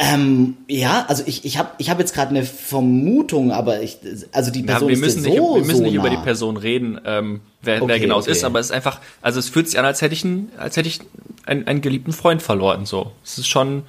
[0.00, 3.98] Ähm, ja, also ich, ich habe ich hab jetzt gerade eine Vermutung, aber ich,
[4.30, 6.08] also die Ja, Person wir ist müssen dir nicht, so, wir müssen so nicht über
[6.08, 6.22] die nah.
[6.22, 8.32] Person reden, ähm, wer, wer Okay, genau es okay.
[8.32, 10.76] ist, aber es ist einfach, also es fühlt sich an, als hätte ich einen, als
[10.76, 11.00] hätte ich
[11.46, 12.87] einen, einen geliebten Freund verloren.
[12.87, 13.82] So, es ist schon,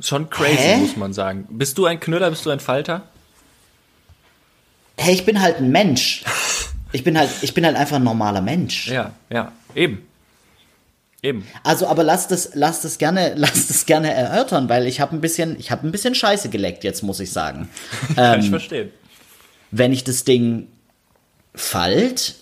[0.00, 0.76] schon crazy, Hä?
[0.78, 1.46] muss man sagen.
[1.48, 2.28] Bist du ein Knüller?
[2.28, 3.02] Bist du ein Falter?
[4.98, 6.24] Hey, ich bin halt ein Mensch.
[6.92, 8.88] Ich bin halt, ich bin halt einfach ein normaler Mensch.
[8.88, 10.05] Ja, ja, eben,
[11.26, 11.46] eben.
[11.62, 15.20] Also, aber lass das, lass das gerne, lass das gerne erörtern, weil ich habe ein
[15.20, 17.68] bisschen, ich habe ein bisschen Scheiße geleckt jetzt, muss ich sagen.
[18.14, 18.90] Kann Ähm, ich verstehen.
[19.70, 20.68] Wenn ich das Ding
[21.54, 22.36] falt,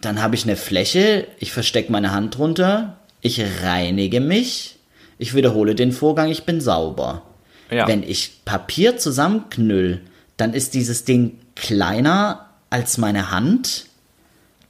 [0.00, 4.76] dann habe ich eine Fläche, ich verstecke meine Hand drunter, ich reinige mich,
[5.18, 7.22] ich wiederhole den Vorgang, ich bin sauber.
[7.70, 7.86] Ja.
[7.88, 10.02] Wenn ich Papier zusammenknüll,
[10.36, 13.86] dann ist dieses Ding kleiner als meine Hand,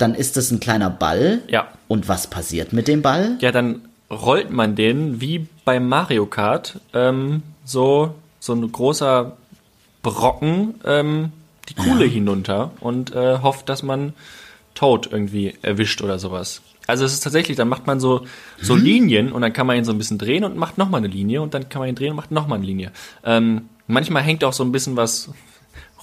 [0.03, 1.43] dann ist es ein kleiner Ball.
[1.49, 1.69] Ja.
[1.87, 3.39] Und was passiert mit dem Ball?
[3.41, 9.37] Ja, dann rollt man den wie beim Mario Kart ähm, so so ein großer
[10.03, 11.33] Brocken ähm,
[11.69, 14.15] die Kuhle hinunter und äh, hofft, dass man
[14.75, 16.61] Toad irgendwie erwischt oder sowas.
[16.89, 18.27] Also es ist tatsächlich, dann macht man so
[18.61, 21.09] so Linien und dann kann man ihn so ein bisschen drehen und macht nochmal eine
[21.09, 22.91] Linie und dann kann man ihn drehen und macht nochmal eine Linie.
[23.25, 25.31] Ähm, manchmal hängt auch so ein bisschen was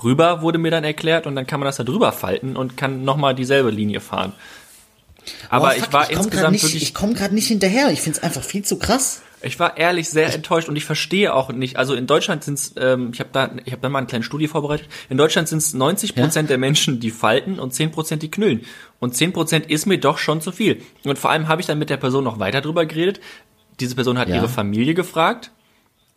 [0.03, 3.03] rüber, wurde mir dann erklärt und dann kann man das da drüber falten und kann
[3.03, 4.33] nochmal dieselbe Linie fahren.
[5.49, 7.91] Aber Oh, ich fuck, war komm grad insgesamt nicht, wirklich Ich komme gerade nicht hinterher.
[7.91, 9.21] Ich finde es einfach viel zu krass.
[9.41, 11.77] ich war ehrlich sehr enttäuscht und ich verstehe auch nicht.
[11.77, 14.23] Also in Deutschland sind es, ähm, ich habe da, ich habe da mal eine kleine
[14.23, 14.87] Studie vorbereitet.
[15.09, 18.61] In Deutschland sind es 90 Prozent der Menschen, die falten und 10 Prozent die knüllen.
[18.99, 20.81] Und 10 Prozent ist mir doch schon zu viel.
[21.03, 23.19] Und vor allem habe ich dann mit der Person noch weiter drüber geredet.
[23.79, 24.37] Diese Person hat Ja.
[24.37, 25.51] ihre Familie gefragt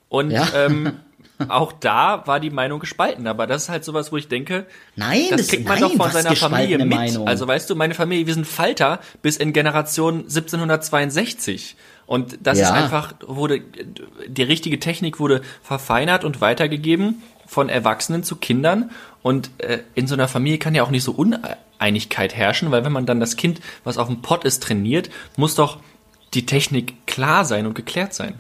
[0.09, 0.49] und Ja.
[0.55, 0.93] ähm,
[1.51, 3.27] auch da war die Meinung gespalten.
[3.27, 5.97] Aber das ist halt sowas, wo ich denke, Nein, das das- kriegt man nein, doch
[5.97, 6.89] von seiner Familie mit.
[6.89, 7.27] Meinung.
[7.27, 11.77] Also weißt du, meine Familie, wir sind Falter bis in Generation 1762.
[12.07, 12.67] Und das Ja.
[12.67, 13.61] ist einfach, wurde,
[14.27, 18.91] die richtige Technik wurde verfeinert und weitergegeben von Erwachsenen zu Kindern.
[19.23, 22.93] Und äh, in so einer Familie kann ja auch nicht so Uneinigkeit herrschen, weil wenn
[22.93, 25.79] man dann das Kind, was auf dem Pott ist, trainiert, muss doch
[26.35, 28.35] die Technik klar sein und geklärt sein.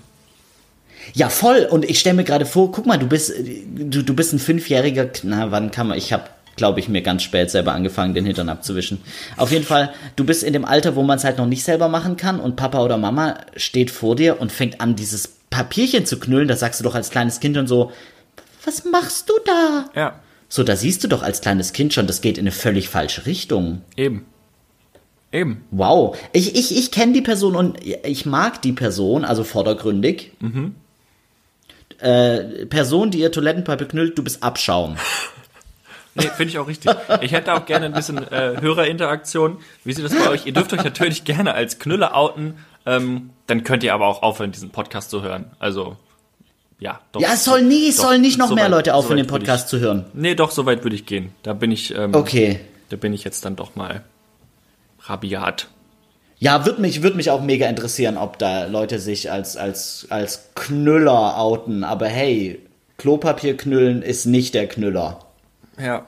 [1.14, 1.66] Ja, voll.
[1.70, 3.32] Und ich stelle mir gerade vor, guck mal, du bist,
[3.76, 6.24] du, du bist ein fünfjähriger, na, wann kann man, ich habe,
[6.56, 9.00] glaube ich, mir ganz spät selber angefangen, den Hintern abzuwischen.
[9.36, 11.88] Auf jeden Fall, du bist in dem Alter, wo man es halt noch nicht selber
[11.88, 16.18] machen kann und Papa oder Mama steht vor dir und fängt an, dieses Papierchen zu
[16.18, 16.48] knüllen.
[16.48, 17.90] Da sagst du doch als kleines Kind und so,
[18.64, 19.86] was machst du da?
[19.94, 22.88] Ja, So, da siehst du doch als kleines Kind schon, das geht in eine völlig
[22.88, 23.82] falsche Richtung.
[23.96, 24.26] eben.
[25.34, 25.64] Eben.
[25.70, 26.14] Wow.
[26.34, 30.32] Ich, ich, ich kenne die Person und ich mag die Person, also vordergründig.
[32.02, 34.96] Äh, Person, die ihr Toilettenpapier knüllt, du bist Abschaum.
[36.14, 36.94] Nee, finde ich auch richtig.
[37.22, 39.56] Ich hätte auch gerne ein bisschen äh, Hörerinteraktion.
[39.82, 40.44] Wie sieht das bei euch?
[40.44, 42.58] Ihr dürft euch natürlich gerne als Knüller outen.
[42.84, 45.46] Ähm, dann könnt ihr aber auch aufhören, diesen Podcast zu hören.
[45.58, 45.96] Also,
[46.80, 47.00] ja.
[47.12, 49.16] Doch, Ja, es soll nie, es doch, soll nicht noch so mehr weit- Leute aufhören,
[49.16, 50.04] so den Podcast zu hören.
[50.12, 51.32] Ich, nee, doch, so weit würde ich gehen.
[51.44, 52.60] Da bin ich, ähm, Okay.
[52.90, 54.02] da bin ich jetzt dann doch mal
[55.04, 55.68] rabiat.
[56.42, 60.48] Ja, würde mich, würd mich auch mega interessieren, ob da Leute sich als, als, als
[60.56, 61.84] Knüller outen.
[61.84, 62.58] Aber hey,
[62.98, 65.20] Klopapier knüllen ist nicht der Knüller.
[65.80, 66.04] Ja.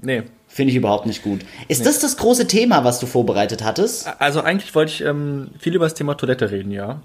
[0.00, 0.22] Nee.
[0.46, 1.40] Finde ich überhaupt nicht gut.
[1.66, 4.08] Ist das das große Thema, was du vorbereitet hattest?
[4.20, 7.00] Also eigentlich wollte ich ähm, viel über das Thema Toilette reden, ja.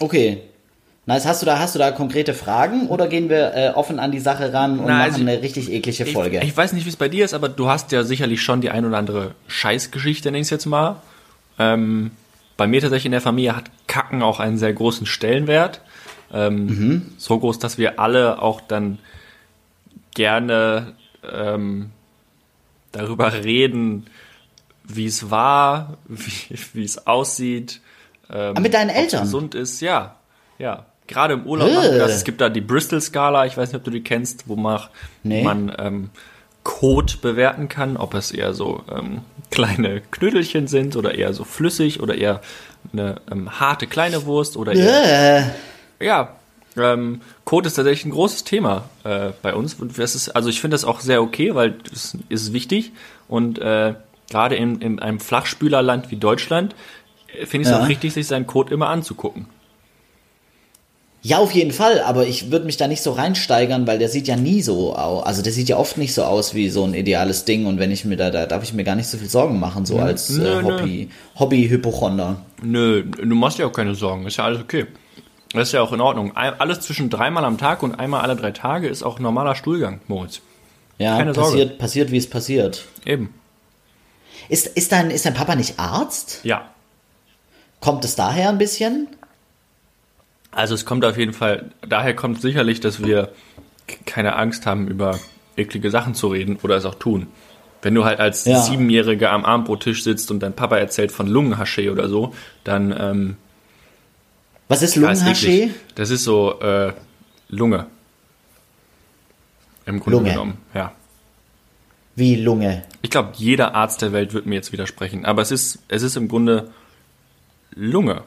[0.00, 0.38] Okay.
[1.04, 4.10] Nice, hast du da, hast du da konkrete Fragen oder gehen wir äh, offen an
[4.10, 6.40] die Sache ran und Na, machen also eine richtig eklige Ich, Folge?
[6.42, 8.70] ich weiß nicht, wie es bei dir ist, aber du hast ja sicherlich schon die
[8.70, 11.02] ein oder andere Scheißgeschichte, nenn ich es jetzt mal.
[11.58, 12.10] Ähm,
[12.56, 15.80] bei mir tatsächlich in der Familie hat Kacken auch einen sehr großen Stellenwert.
[16.32, 18.98] Ähm, So groß, dass wir alle auch dann
[20.14, 20.94] gerne
[21.30, 21.90] ähm,
[22.92, 24.06] darüber reden,
[24.84, 27.80] wie es war, wie, es aussieht.
[28.30, 29.22] Ähm, Ah, mit deinen Eltern?
[29.22, 30.16] gesund ist, ja.
[30.58, 30.86] Ja.
[31.06, 31.98] Gerade im Urlaub Äh.
[31.98, 32.12] das.
[32.16, 34.80] Es gibt da die Bristol-Skala, ich weiß nicht, ob du die kennst, wo man,
[35.22, 35.42] Nee.
[35.42, 36.10] man ähm,
[36.64, 42.00] Code bewerten kann, ob es eher so ähm, kleine Knödelchen sind oder eher so flüssig
[42.00, 42.40] oder eher
[42.92, 45.48] eine ähm, harte kleine Wurst oder eher,
[46.00, 46.36] Äh, ja,
[46.76, 49.74] ähm, Kot ist tatsächlich ein großes Thema äh, bei uns.
[49.74, 52.92] Und das ist, also ich finde das auch sehr okay, weil das ist wichtig.
[53.26, 53.94] Und äh,
[54.30, 56.74] gerade in, in einem Flachspülerland wie Deutschland
[57.34, 57.82] äh, finde ich es Ja.
[57.82, 59.46] auch richtig, sich seinen Kot immer anzugucken.
[61.22, 64.28] Ja, auf jeden Fall, aber ich würde mich da nicht so reinsteigern, weil der sieht
[64.28, 65.24] ja nie so aus.
[65.26, 67.90] Also der sieht ja oft nicht so aus wie so ein ideales Ding und wenn
[67.90, 70.30] ich mir da, da darf ich mir gar nicht so viel Sorgen machen, so als
[70.30, 70.72] Nö, äh, nö.
[70.72, 72.42] Hobby, Hobby-Hypochonder.
[72.62, 74.86] Nö, du machst dir auch keine Sorgen, ist ja alles okay.
[75.52, 76.36] Das ist ja auch in Ordnung.
[76.36, 80.40] Alles zwischen dreimal am Tag und einmal alle drei Tage ist auch normaler Stuhlgang, Moritz.
[80.98, 81.50] Ja, Keine Sorge.
[81.50, 82.84] passiert, passiert, wie es passiert.
[83.06, 83.32] Eben.
[84.48, 86.40] Ist, ist, dein, ist dein Papa nicht Arzt?
[86.42, 86.68] Ja.
[87.80, 89.08] Kommt es daher ein bisschen?
[90.58, 93.30] Also es kommt auf jeden Fall, daher kommt sicherlich, dass wir
[94.06, 95.16] keine Angst haben, über
[95.56, 97.28] eklige Sachen zu reden oder es auch tun.
[97.80, 98.60] Wenn du halt als Ja.
[98.60, 103.36] Siebenjähriger am Abendbrottisch sitzt und dein Papa erzählt von Lungenhaché oder so, dann ähm,
[104.66, 105.70] Was ist ja, eklig.
[105.94, 106.92] Das ist so äh,
[107.48, 107.86] Lunge.
[109.86, 110.30] Im Grunde Lunge.
[110.30, 110.90] genommen, ja.
[112.16, 112.82] Wie Lunge?
[113.00, 116.16] Ich glaube, jeder Arzt der Welt wird mir jetzt widersprechen, aber es ist, es ist
[116.16, 116.72] im Grunde
[117.76, 118.24] Lunge.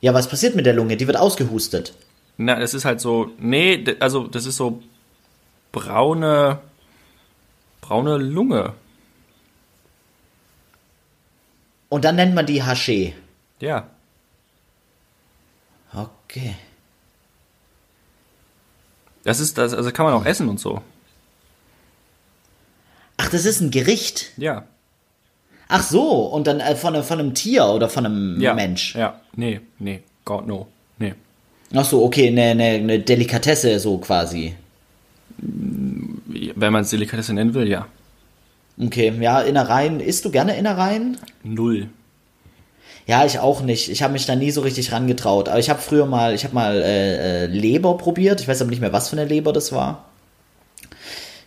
[0.00, 0.96] Ja, was passiert mit der Lunge?
[0.96, 1.94] Die wird ausgehustet.
[2.36, 4.82] Na, es ist halt so, nee, also das ist so
[5.72, 6.58] braune,
[7.82, 8.72] braune Lunge.
[11.90, 13.12] Und dann nennt man die Haché.
[13.60, 13.88] Ja,
[15.92, 16.54] Okay.
[19.24, 20.80] das ist das, also kann man auch essen und so.
[23.16, 24.30] Ach, das ist ein Gericht.
[24.36, 24.66] Ja,
[25.70, 28.94] Ach so, und dann äh, von, einem- von einem Tier oder von einem ja, Mensch.
[28.96, 30.66] Ja, nee, nee, God no,
[30.98, 31.14] nee.
[31.74, 34.54] Ach so, okay, eine, eine, eine Delikatesse so quasi.
[35.38, 37.86] Wenn man es Delikatesse nennen will, ja,
[38.82, 40.00] Okay, ja, Innereien.
[40.00, 41.18] Isst du gerne Innereien?
[41.42, 41.88] null.
[43.06, 43.90] Ja, ich auch nicht.
[43.90, 45.48] Ich habe mich da nie so richtig rangetraut.
[45.50, 48.40] Aber ich habe früher mal, ich habe mal äh, äh, Leber probiert.
[48.40, 50.06] Ich weiß aber nicht mehr, was für eine Leber das war.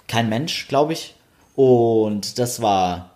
[0.08, 1.16] Kein Mensch, glaube ich.
[1.56, 3.12] Und das war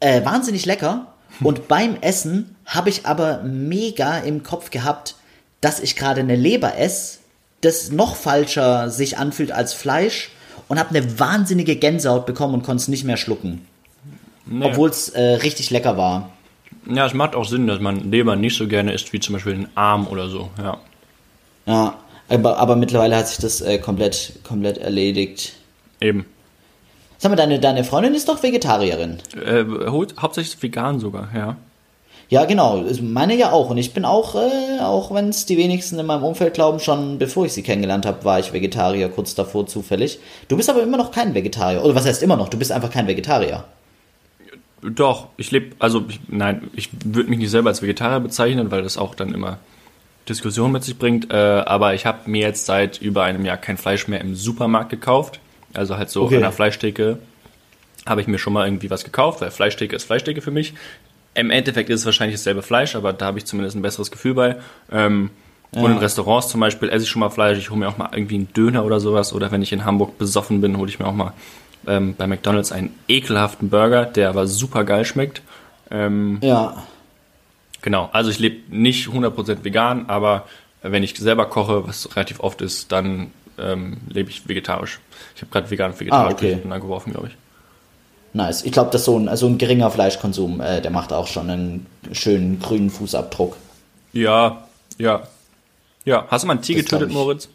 [0.00, 1.06] äh, wahnsinnig lecker.
[1.40, 5.14] Und beim Essen habe ich aber mega im Kopf gehabt,
[5.60, 7.18] dass ich gerade eine Leber esse,
[7.60, 10.30] das noch falscher sich anfühlt als Fleisch
[10.68, 13.66] und habe eine wahnsinnige Gänsehaut bekommen und konnte es nicht mehr schlucken.
[14.46, 14.64] Nee.
[14.64, 16.30] Obwohl es äh, richtig lecker war.
[16.86, 19.54] Ja, es macht auch Sinn, dass man Leber nicht so gerne isst wie zum Beispiel
[19.54, 20.78] einen Arm oder so, ja.
[21.66, 25.54] Ja, aber, aber mittlerweile hat sich das äh, komplett, komplett erledigt.
[26.00, 26.24] Eben.
[27.18, 29.18] Sag mal, deine, deine Freundin ist doch Vegetarierin.
[29.44, 31.56] Äh, hau- hauptsächlich vegan sogar, ja.
[32.30, 32.84] Ja, genau.
[33.00, 33.70] Meine ja auch.
[33.70, 37.18] Und ich bin auch, äh, auch wenn es die wenigsten in meinem Umfeld glauben, schon
[37.18, 40.18] bevor ich sie kennengelernt habe, war ich Vegetarier, kurz davor zufällig.
[40.48, 41.82] Du bist aber immer noch kein Vegetarier.
[41.84, 42.50] Oder was heißt immer noch?
[42.50, 43.64] Du bist einfach kein Vegetarier.
[44.82, 48.82] Doch, ich lebe, also ich, nein, ich würde mich nicht selber als Vegetarier bezeichnen, weil
[48.82, 49.58] das auch dann immer
[50.28, 51.32] Diskussion mit sich bringt.
[51.32, 54.90] Äh, aber ich habe mir jetzt seit über einem Jahr kein Fleisch mehr im Supermarkt
[54.90, 55.40] gekauft.
[55.74, 56.36] Also halt so Okay.
[56.36, 57.18] an der Fleischtheke
[58.06, 60.74] habe ich mir schon mal irgendwie was gekauft, weil Fleischtheke ist Fleischtheke für mich.
[61.34, 64.34] Im Endeffekt ist es wahrscheinlich dasselbe Fleisch, aber da habe ich zumindest ein besseres Gefühl
[64.34, 64.56] bei.
[64.90, 65.30] Ähm,
[65.72, 67.58] Und in Restaurants zum Beispiel esse ich schon mal Fleisch.
[67.58, 69.32] Ich hole mir auch mal irgendwie einen Döner oder sowas.
[69.34, 71.34] Oder wenn ich in Hamburg besoffen bin, hole ich mir auch mal
[71.86, 75.42] ähm, bei McDonalds einen ekelhaften Burger, der aber super geil schmeckt.
[75.90, 76.82] Ähm, Ja.
[77.82, 80.46] genau, also ich lebe nicht 100% vegan, aber
[80.82, 85.00] wenn ich selber koche, was relativ oft ist, dann ähm, lebe ich vegetarisch.
[85.36, 86.52] Ich habe gerade vegan und vegetarisch Ah, okay.
[86.52, 87.36] durcheinander geworfen, glaube ich.
[88.34, 88.62] Nice.
[88.64, 91.86] Ich glaube, dass so ein, so ein geringer Fleischkonsum, äh, der macht auch schon einen
[92.12, 93.56] schönen grünen Fußabdruck.
[94.12, 94.66] Ja,
[94.98, 95.22] ja.
[96.04, 97.10] Ja, hast du mal ein Tier Das getötet.
[97.12, 97.48] Moritz?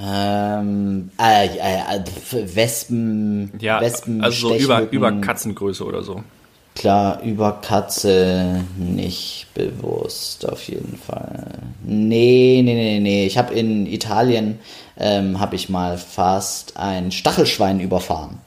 [0.00, 6.22] Ähm, äh, äh, äh, Wespen, Ja, Wespen, also so über, über Katzengröße oder so.
[6.74, 11.58] Klar, über Katze nicht bewusst, auf jeden Fall.
[11.84, 13.26] Nee, nee, nee, nee.
[13.26, 14.58] Ich habe in Italien,
[14.96, 18.38] ähm, habe ich mal fast ein Stachelschwein überfahren.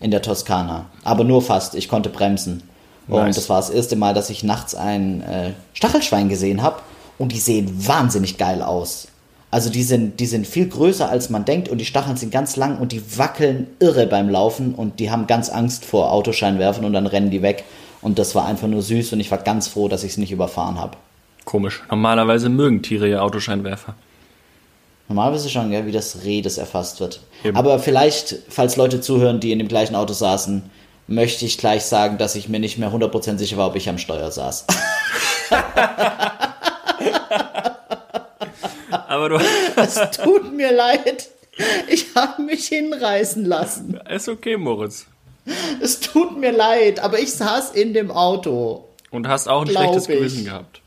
[0.00, 0.86] In der Toskana.
[1.04, 2.62] Aber nur fast, ich konnte bremsen.
[3.08, 3.36] Und Nice.
[3.36, 6.80] das war das erste Mal, dass ich nachts ein äh, Stachelschwein gesehen habe.
[7.18, 9.08] Und die sehen wahnsinnig geil aus.
[9.52, 12.56] Also die sind, die sind viel größer als man denkt und die Stacheln sind ganz
[12.56, 16.94] lang und die wackeln irre beim Laufen und die haben ganz Angst vor Autoscheinwerfen und
[16.94, 17.64] dann rennen die weg.
[18.00, 20.32] Und das war einfach nur süß und ich war ganz froh, dass ich es nicht
[20.32, 20.96] überfahren habe.
[21.44, 21.82] Komisch.
[21.90, 23.94] Normalerweise mögen Tiere ja Autoscheinwerfer.
[25.08, 27.20] Normalerweise schon, gell, wie das Reh, das erfasst wird.
[27.44, 27.54] Eben.
[27.54, 30.62] Aber vielleicht, falls Leute zuhören, die in dem gleichen Auto saßen,
[31.08, 33.98] möchte ich gleich sagen, dass ich mir nicht mehr 100% sicher war, ob ich am
[33.98, 34.64] Steuer saß.
[39.08, 39.38] Aber du,
[39.76, 41.28] Es tut mir leid.
[41.88, 43.98] Ich habe mich hinreißen lassen.
[44.08, 45.06] Ist okay, Moritz.
[45.80, 48.84] Es tut mir leid, aber ich saß in dem Auto.
[49.10, 50.16] Und hast auch ein schlechtes ich.
[50.18, 50.80] Gewissen gehabt.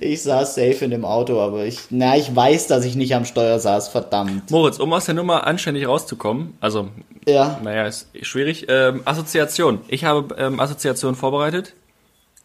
[0.00, 3.24] Ich saß safe in dem Auto, aber ich, na, ich weiß, dass ich nicht am
[3.24, 4.50] Steuer saß, verdammt.
[4.50, 6.88] Moritz, um aus der Nummer anständig rauszukommen, also,
[7.26, 8.66] Ja, naja, ist schwierig.
[8.68, 9.80] Ähm, Assoziation.
[9.88, 11.74] Ich habe ähm, Assoziation vorbereitet.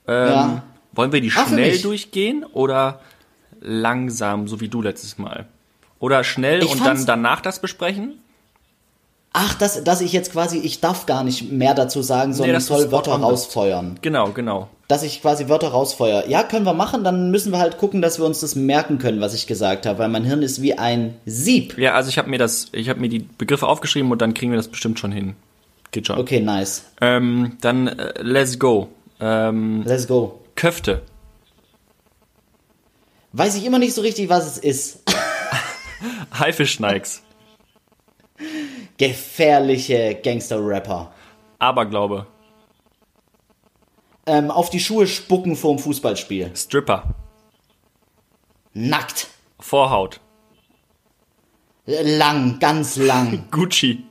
[0.07, 0.63] Ähm, Ja.
[0.93, 2.99] Wollen wir die für schnell durchgehen oder
[3.61, 5.47] langsam, so wie du letztes Mal?
[5.99, 8.19] Oder schnell Ich und dann danach das besprechen?
[9.33, 12.67] Ach, dass, dass ich jetzt quasi, ich darf gar nicht mehr dazu sagen, sondern dass
[12.67, 13.97] du soll Wörter rausfeuern.
[14.01, 14.67] Genau, genau.
[14.89, 16.25] Dass ich quasi Wörter rausfeuer.
[16.27, 19.21] Ja, können wir machen, dann müssen wir halt gucken, dass wir uns das merken können,
[19.21, 21.77] was ich gesagt habe, weil mein Hirn ist wie ein Sieb.
[21.77, 24.51] Ja, also ich habe mir das, ich habe mir die Begriffe aufgeschrieben und dann kriegen
[24.51, 25.35] wir das bestimmt schon hin.
[25.91, 26.17] Geht schon.
[26.17, 26.83] Okay, nice.
[26.99, 28.89] Ähm, dann äh, let's go.
[29.21, 30.41] Ähm, Let's go.
[30.55, 31.03] Köfte.
[33.33, 35.03] Weiß ich immer nicht so richtig, was es ist.
[36.39, 37.23] Haifischschneiks.
[38.97, 41.13] Gefährliche Gangster-Rapper.
[41.59, 42.27] Aberglaube.
[44.25, 46.51] Ähm, auf die Schuhe spucken vorm Fußballspiel.
[46.55, 47.15] Stripper.
[48.73, 49.27] Nackt.
[49.59, 50.19] Vorhaut.
[51.85, 53.47] Lang, ganz lang.
[53.51, 54.03] Gucci.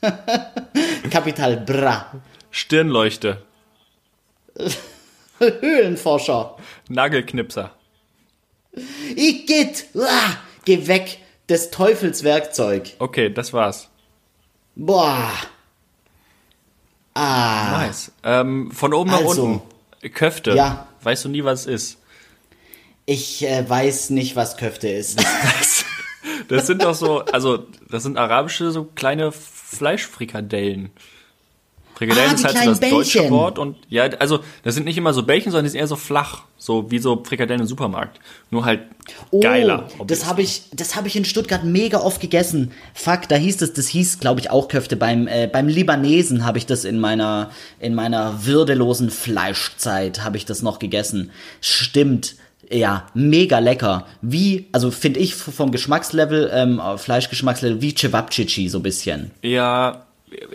[1.10, 2.12] Kapital Bra.
[2.50, 3.42] Stirnleuchte.
[5.38, 6.56] Höhlenforscher.
[6.88, 7.77] Nagelknipser.
[9.16, 9.86] Igitt.
[9.96, 11.18] Ah, geh weg.
[11.48, 12.94] Des Teufels Werkzeug.
[12.98, 13.88] Okay, das war's.
[14.76, 15.32] Boah.
[17.14, 17.86] Ah.
[17.86, 18.12] Nice.
[18.22, 19.42] Ähm, von oben nach Also.
[19.42, 20.10] unten.
[20.14, 20.52] Köfte.
[20.52, 20.86] Ja.
[21.02, 21.98] Weißt du nie, was es ist?
[23.06, 25.20] Ich äh, weiß nicht, was Köfte ist.
[26.48, 30.90] Das, das sind doch so, also das sind arabische so kleine Fleischfrikadellen.
[31.98, 33.30] Frikadellen Ah, ist halt so das deutsche Bällchen.
[33.30, 35.96] Wort und ja, also das sind nicht immer so Bällchen, sondern die sind eher so
[35.96, 38.20] flach, so wie so Frikadellen im Supermarkt.
[38.52, 38.82] Nur halt
[39.40, 39.88] geiler.
[39.98, 42.70] Oh, das habe ich, das habe ich in Stuttgart mega oft gegessen.
[42.94, 44.94] Fuck, da hieß es, das hieß, glaube ich, auch Köfte.
[44.96, 50.44] Beim äh, beim Libanesen habe ich das in meiner in meiner würdelosen Fleischzeit habe ich
[50.46, 51.30] das noch gegessen.
[51.60, 52.36] Stimmt.
[52.70, 54.06] Ja, mega lecker.
[54.20, 59.30] Wie, also finde ich vom Geschmackslevel, ähm, Fleischgeschmackslevel, wie Cevapcici so ein bisschen.
[59.42, 60.04] Ja,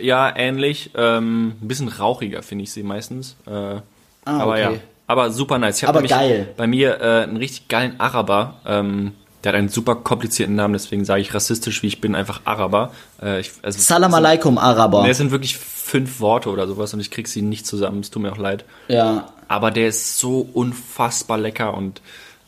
[0.00, 0.90] ja, ähnlich.
[0.96, 3.36] Ähm, ein bisschen rauchiger finde ich sie meistens.
[3.46, 3.80] Äh,
[4.24, 4.60] aber okay.
[4.60, 4.72] ja,
[5.06, 5.78] aber super nice.
[5.78, 6.48] Ich habe Aber nämlich geil.
[6.56, 8.56] bei mir äh, einen richtig geilen Araber.
[8.66, 12.40] Ähm, der hat einen super komplizierten Namen, deswegen sage ich rassistisch, wie ich bin, einfach
[12.46, 12.92] Araber.
[13.22, 15.02] Äh, ich, also, Salam alaikum, Araber.
[15.02, 18.00] Nee, es sind wirklich fünf Worte oder sowas und ich krieg sie nicht zusammen.
[18.00, 18.64] Es tut mir auch leid.
[18.88, 22.00] Ja, Aber der ist so unfassbar lecker und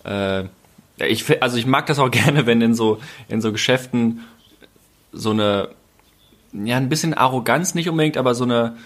[0.04, 0.44] äh,
[0.98, 4.22] ich also ich mag das auch gerne, wenn in so in so Geschäften
[5.12, 5.68] so eine
[6.52, 8.76] ja ein bisschen Arroganz nicht unbedingt, aber so eine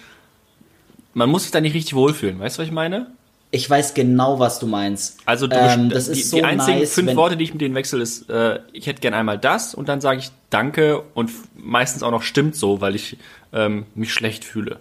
[1.13, 2.39] man muss sich da nicht richtig wohlfühlen.
[2.39, 3.07] Weißt du, was ich meine?
[3.51, 5.19] ich weiß genau, was du meinst.
[5.25, 7.61] Also du, ähm, das die, ist so die einzigen nice, fünf Worte, die ich mit
[7.61, 11.31] denen wechsle, ist äh, ich hätte gern einmal das und dann sage ich Danke und
[11.55, 13.17] meistens auch noch stimmt so, weil ich
[13.53, 14.79] ähm, mich schlecht fühle.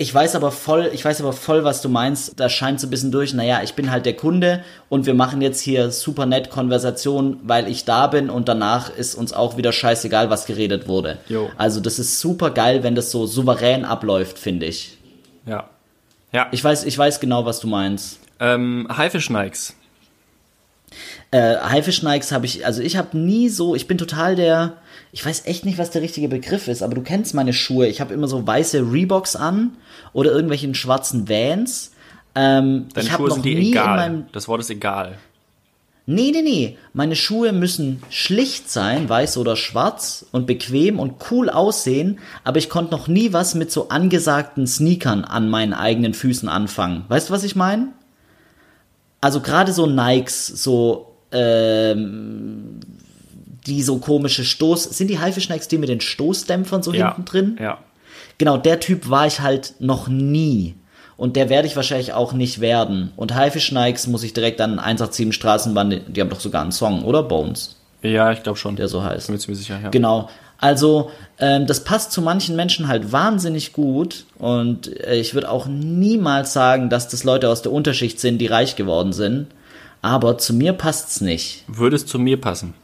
[0.00, 2.38] Ich weiß aber voll, ich weiß aber voll, was du meinst.
[2.38, 5.42] Da scheint so ein bisschen durch, naja, ich bin halt der Kunde und wir machen
[5.42, 9.72] jetzt hier super nett Konversation, weil ich da bin und danach ist uns auch wieder
[9.72, 11.18] scheißegal, was geredet wurde.
[11.28, 11.50] Jo.
[11.58, 14.98] Also das ist super geil, wenn das so souverän abläuft, finde ich.
[15.46, 15.68] Ja.
[16.30, 16.46] Ja.
[16.52, 18.20] Ich weiß, ich weiß genau, was du meinst.
[18.38, 19.74] ähm, Haifischneiks.
[21.30, 24.78] Äh, Haifischneiks habe ich, also ich habe nie so, ich bin total der,
[25.12, 27.86] ich weiß echt nicht, was der richtige Begriff ist, aber du kennst meine Schuhe.
[27.86, 29.76] Ich habe immer so weiße Reeboks an
[30.12, 31.92] oder irgendwelchen schwarzen Vans.
[32.34, 33.96] Ähm, Deine ich Schuhe noch sind in egal.
[33.96, 35.18] meinem Das Wort ist egal.
[36.10, 36.78] Nee, nee, nee.
[36.94, 42.70] Meine Schuhe müssen schlicht sein, weiß oder schwarz und bequem und cool aussehen, aber ich
[42.70, 47.04] konnte noch nie was mit so angesagten Sneakern an meinen eigenen Füßen anfangen.
[47.08, 47.88] Weißt du, was ich meine?
[49.20, 52.80] Also gerade so Nikes, so ähm,
[53.66, 57.08] die so komische Stoß, sind die Haifischneiks die mit den Stoßdämpfern so Ja.
[57.14, 57.56] hinten drin?
[57.60, 57.78] Ja.
[58.38, 60.74] Genau, der Typ war ich halt noch nie.
[61.16, 63.10] Und der werde ich wahrscheinlich auch nicht werden.
[63.16, 67.02] Und Haifischneiks muss ich direkt an 187 Straßenbahn, die- die haben doch sogar einen Song,
[67.04, 67.24] oder?
[67.24, 68.76] Bones, Ja, ich glaube schon.
[68.76, 69.26] der so heißt.
[69.26, 69.88] Bin mir ziemlich sicher, ja.
[69.90, 70.28] Genau.
[70.60, 74.24] Also, ähm, das passt zu manchen Menschen halt wahnsinnig gut.
[74.38, 78.46] Und äh, ich würde auch niemals sagen, dass das Leute aus der Unterschicht sind, die
[78.46, 79.46] reich geworden sind.
[80.02, 81.64] Aber zu mir passt's nicht.
[81.68, 82.74] Würde es zu mir passen?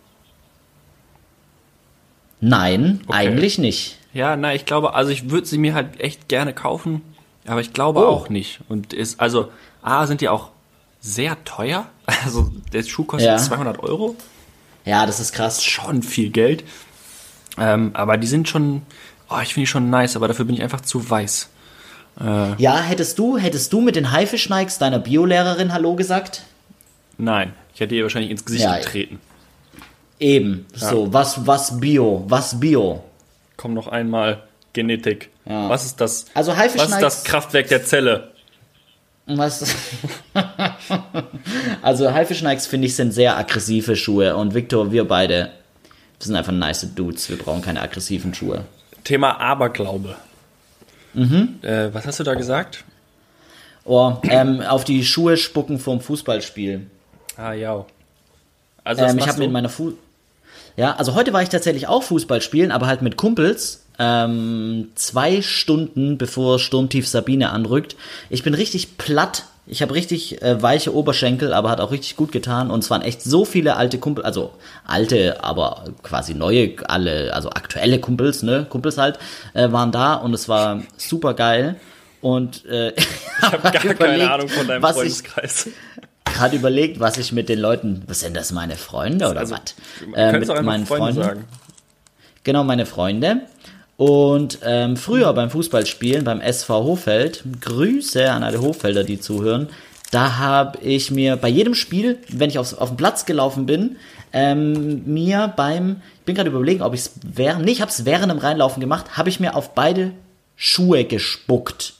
[2.41, 3.17] Nein, Okay.
[3.17, 3.99] eigentlich nicht.
[4.13, 7.03] Ja, na, ich glaube, also ich würde sie mir halt echt gerne kaufen,
[7.47, 8.09] aber ich glaube Oh.
[8.11, 8.61] auch nicht.
[8.69, 9.49] Und ist, also,
[9.83, 10.51] A, sind die auch
[11.01, 11.87] sehr teuer.
[12.25, 13.37] Also, der Schuh kostet Ja.
[13.39, 14.15] 200 Euro.
[14.85, 15.65] Ja, das ist krass.
[15.65, 16.65] Schon viel Geld.
[17.59, 18.83] Ähm, aber die sind schon,
[19.31, 21.51] oh, ich finde die schon nice, aber dafür bin ich einfach zu weiß.
[22.59, 26.43] Ja, hättest du, hättest du mit den Haifischneiks deiner Biolehrerin Hallo gesagt?
[27.19, 28.77] Nein, ich hätte ihr wahrscheinlich ins Gesicht Ja.
[28.77, 29.19] getreten.
[30.21, 33.03] Eben, so, was, was Bio, was Bio.
[33.57, 34.45] Komm noch einmal.
[34.75, 35.31] Genetik.
[35.45, 35.69] Ja.
[35.69, 36.27] Was ist das?
[36.35, 38.33] Also Was ist das Kraftwerk der Zelle?
[39.27, 39.75] Was?
[41.83, 45.51] also Haifischnikes finde ich sind sehr aggressive Schuhe und Victor, wir beide,
[46.19, 48.65] wir sind einfach nice Dudes, wir brauchen keine aggressiven Schuhe.
[49.05, 50.17] Thema Aberglaube.
[51.13, 51.59] Mhm.
[51.63, 52.85] Äh, was hast du da gesagt?
[53.85, 56.87] Oh, ähm, auf die Schuhe spucken vorm Fußballspiel.
[57.37, 57.85] Ah, ja.
[58.83, 59.93] Also, Ähm, ich habe in meiner Fu
[60.77, 63.85] Ja, also heute war ich tatsächlich auch Fußball spielen, aber halt mit Kumpels.
[63.99, 67.97] Ähm, zwei Stunden bevor Sturmtief Sabine anrückt.
[68.31, 69.45] Ich bin richtig platt.
[69.67, 72.71] Ich habe richtig äh, weiche Oberschenkel, aber hat auch richtig gut getan.
[72.71, 74.53] Und es waren echt so viele alte Kumpel, also
[74.87, 79.19] alte, aber quasi neue, alle, also aktuelle Kumpels, ne, Kumpels halt,
[79.55, 81.77] äh, waren da und es war super geil.
[82.21, 83.07] Und äh, ich
[83.43, 85.69] habe gar keine Ahnung von deinem Freundeskreis.
[86.25, 89.75] gerade überlegt, was ich mit den Leuten, was sind das, meine Freunde oder Also, was?
[90.15, 91.23] Äh, mit auch meinen Freunde Freunden.
[91.23, 91.45] sagen.
[92.43, 93.43] Genau, meine Freunde.
[93.97, 99.69] Und ähm, früher beim Fußballspielen, beim SV Hofeld, Grüße an alle Hofelder, die zuhören,
[100.11, 103.97] da habe ich mir bei jedem Spiel, wenn ich auf, auf den Platz gelaufen bin,
[104.33, 108.05] ähm, mir beim, ich bin gerade überlegen, ob ich es während, nee, ich habe es
[108.05, 110.13] während dem Reinlaufen gemacht, habe ich mir auf beide
[110.57, 111.95] Schuhe gespuckt.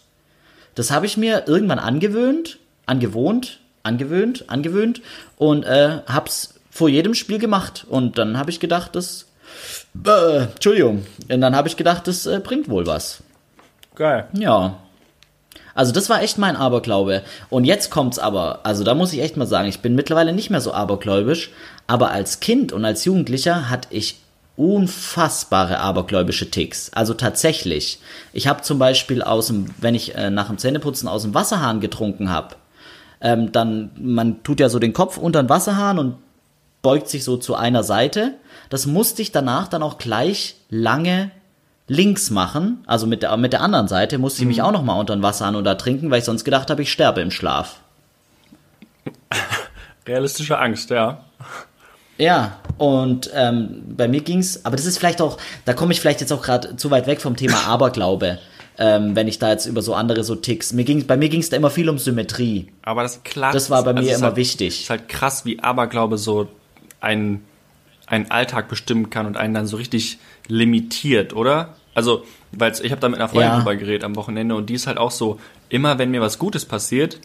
[0.75, 5.01] Das habe ich mir irgendwann angewöhnt, angewohnt, angewöhnt, angewöhnt
[5.37, 7.87] und äh, hab's vor jedem Spiel gemacht.
[7.89, 9.27] Und dann habe ich gedacht, das,
[10.07, 13.23] äh, Entschuldigung, und dann habe ich gedacht, das äh, bringt wohl was.
[13.95, 14.27] Geil.
[14.33, 14.79] Ja.
[15.75, 17.23] Also das war echt mein Aberglaube.
[17.51, 20.51] Und jetzt kommt's aber, also da muss ich echt mal sagen, ich bin mittlerweile nicht
[20.51, 21.51] mehr so abergläubisch,
[21.87, 24.21] aber als Kind und als Jugendlicher hatte ich
[24.57, 26.93] unfassbare abergläubische Ticks.
[26.95, 27.99] Also tatsächlich.
[28.33, 31.81] Ich habe zum Beispiel aus dem, wenn ich äh, nach dem Zähneputzen aus dem Wasserhahn
[31.81, 32.55] getrunken habe,
[33.21, 36.17] ähm, dann, man tut ja so den Kopf unter den Wasserhahn und
[36.85, 38.35] beugt sich so zu einer Seite.
[38.69, 41.33] Das musste ich danach dann auch gleich lange
[41.87, 44.99] links machen, also mit der, mit der anderen Seite musste ich mich auch noch mal
[44.99, 47.81] unter den Wasserhahn oder trinken, weil ich sonst gedacht habe, ich sterbe im Schlaf.
[50.07, 51.25] Realistische Angst, ja.
[52.17, 56.21] Ja, und ähm, bei mir ging's, aber das ist vielleicht auch, da komme ich vielleicht
[56.21, 58.39] jetzt auch gerade zu weit weg vom Thema Aberglaube,
[58.79, 60.73] ähm, wenn ich da jetzt über so andere so Ticks.
[60.73, 62.73] Mir ging, bei mir ging's da immer viel um Symmetrie.
[62.83, 63.53] Aber das klar.
[63.53, 64.83] Das war bei mir es ist immer halt, wichtig.
[64.83, 66.49] ist halt krass, wie Aberglaube so
[67.05, 67.45] einen,
[68.07, 71.77] einen Alltag bestimmen kann und einen dann so richtig limitiert, oder?
[71.95, 73.57] Also, weil ich habe da mit einer Freundin Ja.
[73.59, 75.39] drüber geredet am Wochenende und die ist halt auch so,
[75.69, 77.21] immer wenn mir was Gutes passiert,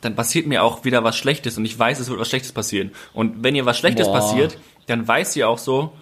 [0.00, 2.90] dann passiert mir auch wieder was Schlechtes und ich weiß, es wird was Schlechtes passieren.
[3.14, 4.14] Und wenn ihr was Schlechtes Boah.
[4.14, 5.92] passiert, dann weiß sie auch so,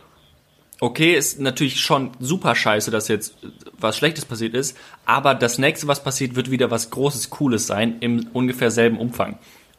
[0.80, 3.36] okay, ist natürlich schon super scheiße, dass jetzt
[3.78, 7.96] was Schlechtes passiert ist, aber das nächste, was passiert, wird wieder was Großes, Cooles sein,
[8.00, 9.38] im ungefähr selben Umfang.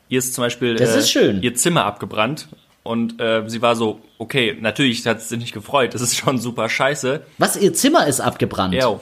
[0.10, 1.44] Ihr ist zum Beispiel Das äh, ist schön.
[1.44, 2.48] ihr Zimmer abgebrannt
[2.88, 6.38] und äh, sie war so, okay, natürlich hat sie sich nicht gefreut, das ist schon
[6.40, 8.74] super scheiße, Was, ihr Zimmer ist abgebrannt?
[8.74, 9.00] ja.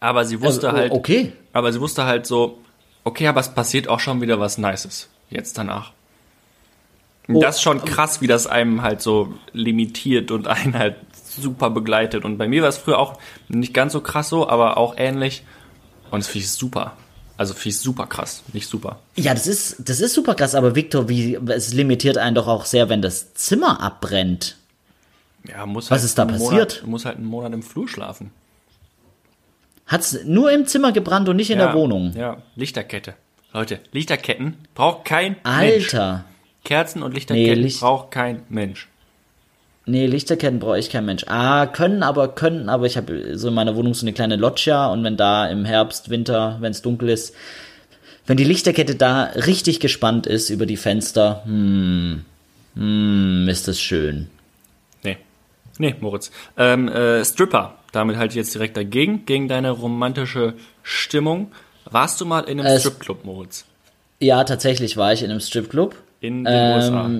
[0.00, 1.32] Aber sie wusste Also, halt, Okay.
[1.52, 2.58] aber sie wusste halt so,
[3.04, 5.92] okay, aber es passiert auch schon wieder was Nices jetzt danach.
[7.30, 11.68] Oh, das ist schon krass, wie das einem halt so limitiert und einen halt super
[11.70, 12.24] begleitet.
[12.24, 13.18] Und bei mir war es früher auch
[13.48, 15.42] nicht ganz so krass so, aber auch ähnlich.
[16.10, 16.92] Und das finde ich super.
[17.38, 18.98] Also finde ich super krass, nicht super.
[19.16, 22.66] Ja, das ist, das ist super krass, aber Victor, wie, es limitiert einen doch auch
[22.66, 24.56] sehr, wenn das Zimmer abbrennt.
[25.48, 26.74] Ja, muss Was halt ist da einen passiert?
[26.82, 28.32] Monat, muss halt einen Monat im Flur schlafen.
[29.86, 32.12] Hat's nur im Zimmer gebrannt und nicht in ja, der Wohnung.
[32.14, 33.14] Ja, Lichterkette.
[33.54, 35.94] Leute, Lichterketten braucht kein Mensch.
[35.94, 36.24] Alter.
[36.64, 38.88] Kerzen und Lichterketten Nee, Licht- braucht kein Mensch.
[39.88, 41.24] Nee, Lichterketten brauche ich kein Mensch.
[41.28, 42.84] Ah, können aber, können aber.
[42.86, 46.10] Ich habe so in meiner Wohnung so eine kleine Loggia und wenn da im Herbst,
[46.10, 47.34] Winter, wenn es dunkel ist,
[48.26, 52.24] wenn die Lichterkette da richtig gespannt ist über die Fenster, hm,
[52.74, 54.28] hm, ist das schön.
[55.02, 55.16] Nee.
[55.78, 56.30] Nee, Moritz.
[56.56, 57.74] Ähm, äh, Stripper.
[57.92, 61.50] Damit halte ich jetzt direkt dagegen, gegen deine romantische Stimmung.
[61.90, 63.64] Warst du mal in einem Äh, Stripclub, Moritz?
[64.20, 65.96] Ja, tatsächlich war ich in einem Stripclub.
[66.20, 67.10] In den Ähm, USA.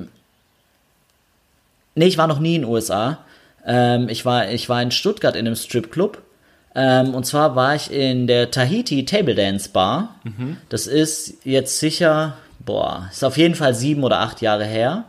[1.99, 3.19] Nee, ich war noch nie in den USA.
[3.67, 6.23] Ähm, ich, war, ich war in Stuttgart in einem Stripclub.
[6.75, 10.15] Ähm, und zwar war ich in der Tahiti Table Dance Bar.
[10.69, 12.35] Das ist jetzt sicher,
[12.65, 15.07] boah, ist auf jeden Fall sieben oder acht Jahre her.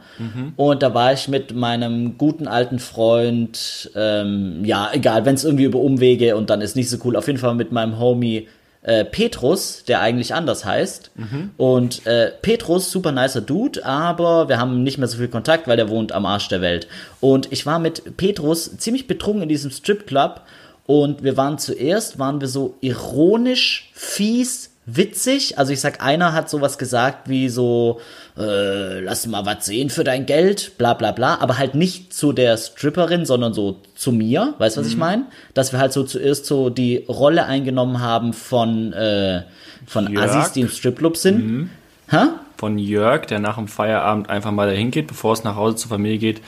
[0.56, 5.66] Und da war ich mit meinem guten alten Freund, ähm, ja, egal, wenn es irgendwie
[5.66, 8.48] über Umwege und dann ist nicht so cool, auf jeden Fall mit meinem Homie
[8.90, 11.12] äh, Petrus, der eigentlich anders heißt.
[11.58, 15.78] Und äh, Petrus, super nicer Dude, aber wir haben nicht mehr so viel Kontakt, weil
[15.78, 16.88] der wohnt am Arsch der Welt.
[17.20, 20.42] Und ich war mit Petrus ziemlich betrunken in diesem Stripclub
[20.88, 25.58] und wir waren zuerst, waren wir so ironisch, fies, witzig.
[25.58, 28.00] Also ich sag, einer hat sowas gesagt wie so,
[28.38, 32.34] äh, lass mal was sehen für dein Geld, bla bla bla, aber halt nicht zu
[32.34, 35.26] der Stripperin, sondern so zu mir, weißt du, was ich meine?
[35.54, 39.44] Dass wir halt so zuerst so die Rolle eingenommen haben von, äh,
[39.86, 40.26] von Jörg.
[40.26, 41.70] Assis, die im Stripclub sind.
[42.10, 42.28] Hä?
[42.58, 45.90] Von Jörg, der nach dem Feierabend einfach mal dahin geht, bevor es nach Hause zur
[45.90, 46.42] Familie geht,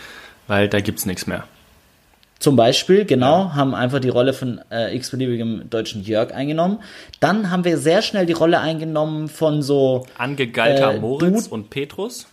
[0.47, 1.43] weil da gibt's nichts mehr.
[2.41, 6.79] Zum Beispiel, genau, haben einfach die Rolle von äh, x-beliebigem deutschen Jörg eingenommen.
[7.19, 11.69] Dann haben wir sehr schnell die Rolle eingenommen von so Angegeilter Äh, Moritz du- und
[11.69, 12.25] Petrus.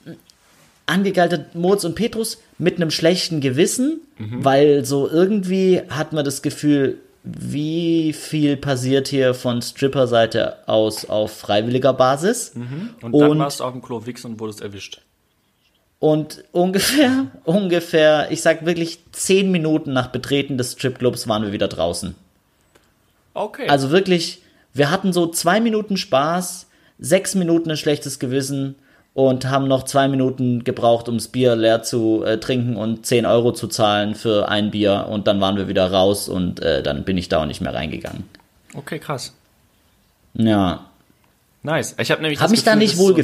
[0.86, 4.44] angegeilter Moritz und Petrus mit einem schlechten Gewissen, Mhm.
[4.44, 11.32] weil so irgendwie hat man das Gefühl, wie viel passiert hier von Stripper-Seite aus auf
[11.36, 12.52] freiwilliger Basis.
[13.02, 15.02] Und dann Und- warst du auf dem Klo wichsen und wurdest erwischt.
[16.00, 21.68] Und ungefähr, ungefähr, ich sag wirklich zehn Minuten nach Betreten des Stripclubs waren wir wieder
[21.68, 22.14] draußen.
[23.34, 23.68] Okay.
[23.68, 24.42] Also wirklich,
[24.74, 26.66] wir hatten so zwei Minuten Spaß,
[26.98, 28.76] sechs Minuten ein schlechtes Gewissen
[29.14, 33.52] und haben noch zwei Minuten gebraucht, ums Bier leer zu äh, trinken und 10 Euro
[33.52, 37.18] zu zahlen für ein Bier und dann waren wir wieder raus und äh, dann bin
[37.18, 38.24] ich da auch nicht mehr reingegangen.
[38.74, 39.34] okay, krass.
[40.34, 40.88] Ja,
[41.62, 41.94] Nice.
[41.98, 43.16] Ich habe nämlich das mich da Gefühl, nicht das ist wohl so.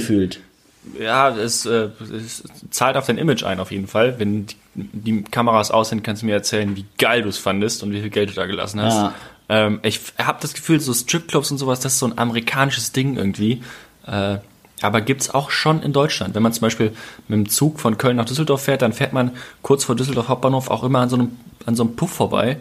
[0.99, 4.19] Ja, es, äh, es zahlt auf dein Image ein auf jeden Fall.
[4.19, 7.83] Wenn die, die Kameras aus sind, kannst du mir erzählen, wie geil du es fandest
[7.83, 8.95] und wie viel Geld du da gelassen hast.
[8.95, 9.15] Ja.
[9.49, 13.17] Ähm, ich habe das Gefühl, so Stripclubs und sowas, das ist so ein amerikanisches Ding
[13.17, 13.63] irgendwie.
[14.07, 14.39] Äh,
[14.83, 16.35] aber gibt's auch schon in Deutschland.
[16.35, 16.93] Wenn man zum Beispiel
[17.29, 19.31] mit dem Zug von Köln nach Düsseldorf fährt, dann fährt man
[19.63, 22.59] kurz vor Düsseldorf Hauptbahnhof auch immer an so einem, an so einem Puff vorbei,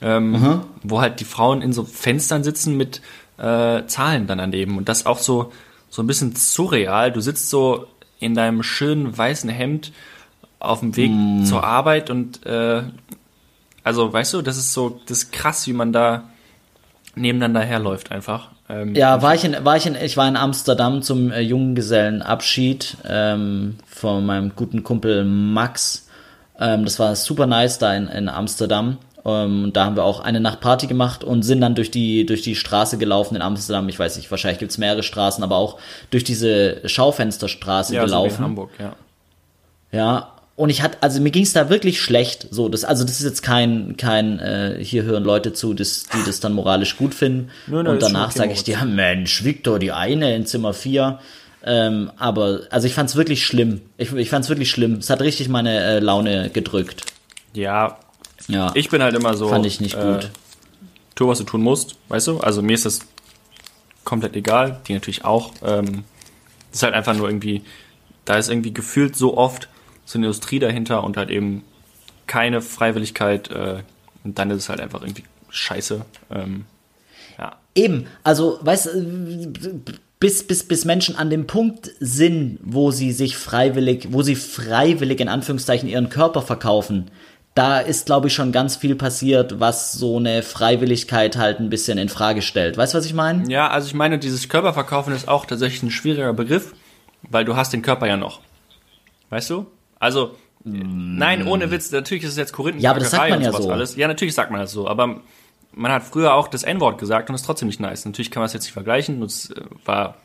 [0.00, 3.00] ähm, wo halt die Frauen in so Fenstern sitzen mit
[3.38, 4.76] äh, Zahlen dann daneben.
[4.78, 5.52] Und das auch so,
[5.96, 7.10] so ein bisschen surreal.
[7.10, 7.86] Du sitzt so
[8.20, 9.92] in deinem schönen weißen Hemd
[10.58, 11.10] auf dem Weg
[11.46, 12.82] zur Arbeit und äh,
[13.82, 16.24] also weißt du, das ist so, das ist krass, wie man da
[17.14, 18.48] nebeneinander herläuft einfach.
[18.68, 22.98] Ähm, Ja, war ich in, war ich in, ich war in Amsterdam zum äh, Junggesellenabschied
[23.08, 26.08] ähm, von meinem guten Kumpel Max.
[26.58, 28.98] Ähm, das war super nice da in, in Amsterdam.
[29.26, 32.24] Ähm, und da haben wir auch eine Nacht Party gemacht und sind dann durch die,
[32.24, 33.88] durch die Straße gelaufen in Amsterdam.
[33.88, 35.78] Ich weiß nicht, wahrscheinlich gibt's mehrere Straßen, aber auch
[36.10, 38.44] durch diese Schaufensterstraße ja, so wie in gelaufen.
[38.44, 38.94] Hamburg, ja.
[39.92, 42.46] Ja, und ich hatte, also mir ging's da wirklich schlecht.
[42.50, 46.24] So, das, also das ist jetzt kein, kein, äh, hier hören Leute zu, das, die
[46.24, 47.50] das dann moralisch gut finden.
[47.66, 51.18] Nö, nö, und danach sage ich dir, Mensch, Victor, die eine in Zimmer 4.
[51.64, 53.82] Ähm, aber, also ich fand's wirklich schlimm.
[53.98, 54.94] Ich, ich fand's wirklich schlimm.
[54.94, 57.02] Es hat richtig meine äh, Laune gedrückt.
[57.52, 57.98] Ja,
[58.48, 59.48] Ja, ich bin halt immer so.
[59.48, 60.30] fand ich nicht äh, gut.
[61.14, 62.40] tu, was du tun musst, weißt du?
[62.40, 63.00] Also mir ist das
[64.04, 65.52] komplett egal, die natürlich auch.
[65.64, 66.04] Ähm,
[66.72, 67.62] ist halt einfach nur irgendwie,
[68.24, 69.68] da ist irgendwie gefühlt so oft
[70.04, 71.64] so eine Industrie dahinter und halt eben
[72.26, 73.82] keine Freiwilligkeit äh,
[74.24, 76.04] und dann ist es halt einfach irgendwie scheiße.
[76.30, 76.64] Ähm,
[77.38, 77.56] ja.
[77.74, 79.82] Eben, also, weißt du,
[80.18, 85.20] bis, bis, bis Menschen an dem Punkt sind, wo sie sich freiwillig, wo sie freiwillig
[85.20, 87.10] in Anführungszeichen ihren Körper verkaufen,
[87.56, 91.96] da ist, glaube ich, schon ganz viel passiert, was so eine Freiwilligkeit halt ein bisschen
[91.96, 92.76] in Frage stellt.
[92.76, 93.50] Weißt du, was ich meine?
[93.50, 96.74] Ja, also ich meine, dieses Körperverkaufen ist auch tatsächlich ein schwieriger Begriff,
[97.22, 98.40] weil du hast den Körper ja noch.
[99.30, 99.66] Weißt du?
[99.98, 103.50] Also, nein, ohne Witz, natürlich ist es jetzt Korinthen Ja, aber das sagt man ja
[103.52, 103.70] so.
[103.70, 103.96] alles.
[103.96, 105.22] Ja, natürlich sagt man das so, aber
[105.72, 108.04] man hat früher auch das N-Wort gesagt und das ist trotzdem nicht nice.
[108.04, 110.16] Natürlich kann man es jetzt nicht vergleichen, das äh, war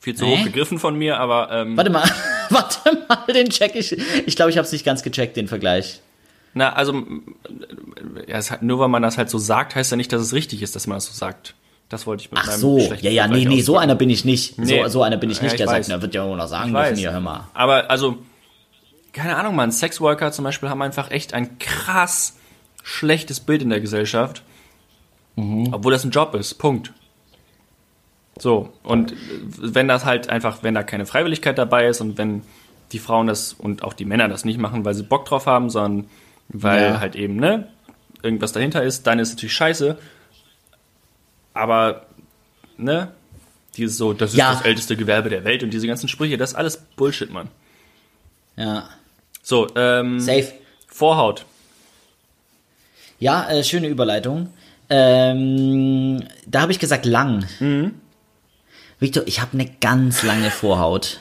[0.00, 0.38] viel zu Hä?
[0.38, 2.02] hoch gegriffen von mir, aber ähm, Warte mal,
[2.50, 3.96] warte mal, den check ich.
[4.26, 6.00] Ich glaube, ich habe es nicht ganz gecheckt, den Vergleich.
[6.54, 6.92] Na, also
[8.26, 10.62] ja, es nur weil man das halt so sagt, heißt ja nicht, dass es richtig
[10.62, 11.54] ist, dass man das so sagt.
[11.88, 14.58] Das wollte ich mit Ach so, ja, ja, nee, nee, so einer bin ich nicht.
[14.58, 14.82] Nee.
[14.82, 15.86] So, so einer bin ich Ja, nicht, ich der weiß.
[15.86, 16.98] sagt, na, wird ja auch noch sagen Ich weiß.
[16.98, 17.48] hier, hör mal.
[17.54, 18.18] Aber also,
[19.14, 22.36] keine Ahnung, man, Sexworker zum Beispiel haben einfach echt ein krass
[22.82, 24.42] schlechtes Bild in der Gesellschaft.
[25.36, 25.68] Mhm.
[25.72, 26.54] Obwohl das ein Job ist.
[26.54, 26.92] Punkt.
[28.38, 29.14] So, und
[29.58, 32.42] wenn das halt einfach, wenn da keine Freiwilligkeit dabei ist und wenn
[32.92, 35.70] die Frauen das und auch die Männer das nicht machen, weil sie Bock drauf haben,
[35.70, 36.08] sondern
[36.48, 37.00] weil Ja.
[37.00, 37.68] halt eben, ne,
[38.22, 39.98] irgendwas dahinter ist, dann ist natürlich scheiße.
[41.54, 42.06] Aber,
[42.76, 43.12] ne,
[43.76, 44.52] dieses so, das ist Ja.
[44.52, 47.48] das älteste Gewerbe der Welt und diese ganzen Sprüche, das ist alles Bullshit, Mann.
[48.56, 48.88] Ja,
[49.42, 50.52] So, ähm, safe.
[50.88, 51.46] Vorhaut.
[53.18, 54.52] Ja, äh, schöne Überleitung.
[54.90, 57.46] Ähm, da habe ich gesagt lang.
[59.00, 61.20] Victor, ich habe eine ganz lange Vorhaut.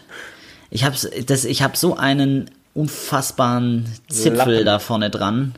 [0.69, 4.65] Ich habe das, ich habe so einen unfassbaren Zipfel Lappen.
[4.65, 5.55] da vorne dran.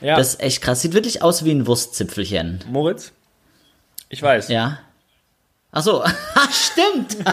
[0.00, 0.80] Ja, Das ist echt krass.
[0.80, 2.60] Sieht wirklich aus wie ein Wurstzipfelchen.
[2.70, 3.12] Moritz?
[4.08, 4.48] Ich weiß.
[4.48, 4.78] Ja.
[5.72, 7.16] Ach so, Ah, stimmt.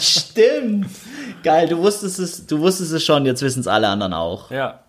[0.00, 0.86] stimmt.
[1.42, 4.50] Geil, du wusstest es, du wusstest es schon, jetzt wissen es alle anderen auch.
[4.50, 4.80] Ja.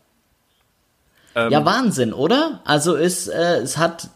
[1.36, 2.62] ja, Wahnsinn, oder?
[2.66, 4.08] Also es, äh, es hat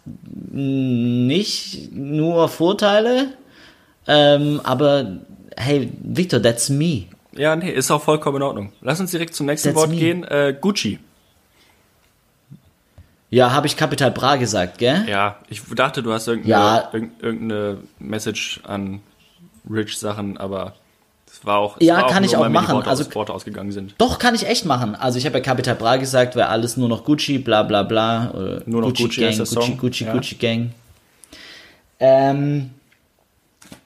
[0.52, 3.34] nicht nur Vorteile,
[4.08, 5.18] ähm, aber
[5.60, 7.04] hey, Victor, that's me.
[7.34, 8.72] Ja, nee, ist auch vollkommen in Ordnung.
[8.82, 9.98] Lass uns direkt zum nächsten That's Wort me.
[9.98, 10.24] gehen.
[10.24, 11.00] Äh, Gucci.
[13.30, 15.06] Ja, habe ich Kapital Bra gesagt, gell?
[15.08, 16.90] Ja, ich dachte, du hast irgendeine, Ja.
[16.92, 19.02] irgend- irgendeine Message an
[19.70, 20.74] Rich-Sachen, aber
[21.28, 21.78] es war auch.
[21.80, 22.82] es Ja, war kann nur, ich auch weil mir die machen.
[22.88, 23.94] Also- Worte ausgegangen sind.
[24.00, 24.96] Doch, kann ich echt machen.
[24.96, 28.32] Also ich habe ja Capital Bra gesagt, wäre alles nur noch Gucci, bla bla bla.
[28.32, 29.78] Oder Nur noch Gucci Gang, Gucci, Song.
[29.78, 30.14] Gucci, Ja.
[30.14, 30.72] Gucci Gang.
[32.00, 32.72] Ähm,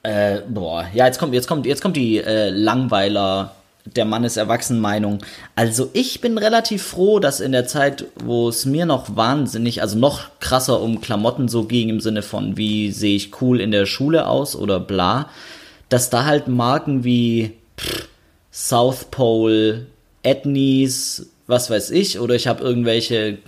[0.02, 3.54] äh, boah, ja, jetzt kommt, jetzt kommt, jetzt kommt die äh, Langweiler,
[3.86, 5.18] der Mann ist erwachsen Meinung.
[5.56, 9.98] Also ich bin relativ froh, dass in der Zeit, wo es mir noch wahnsinnig, also
[9.98, 13.86] noch krasser um Klamotten so ging im Sinne von, wie sehe ich cool in der
[13.86, 15.28] Schule aus oder bla,
[15.90, 18.08] dass da halt Marken wie pff,
[18.50, 19.86] South Pole,
[20.22, 23.38] Ethnies, was weiß ich, oder ich habe irgendwelche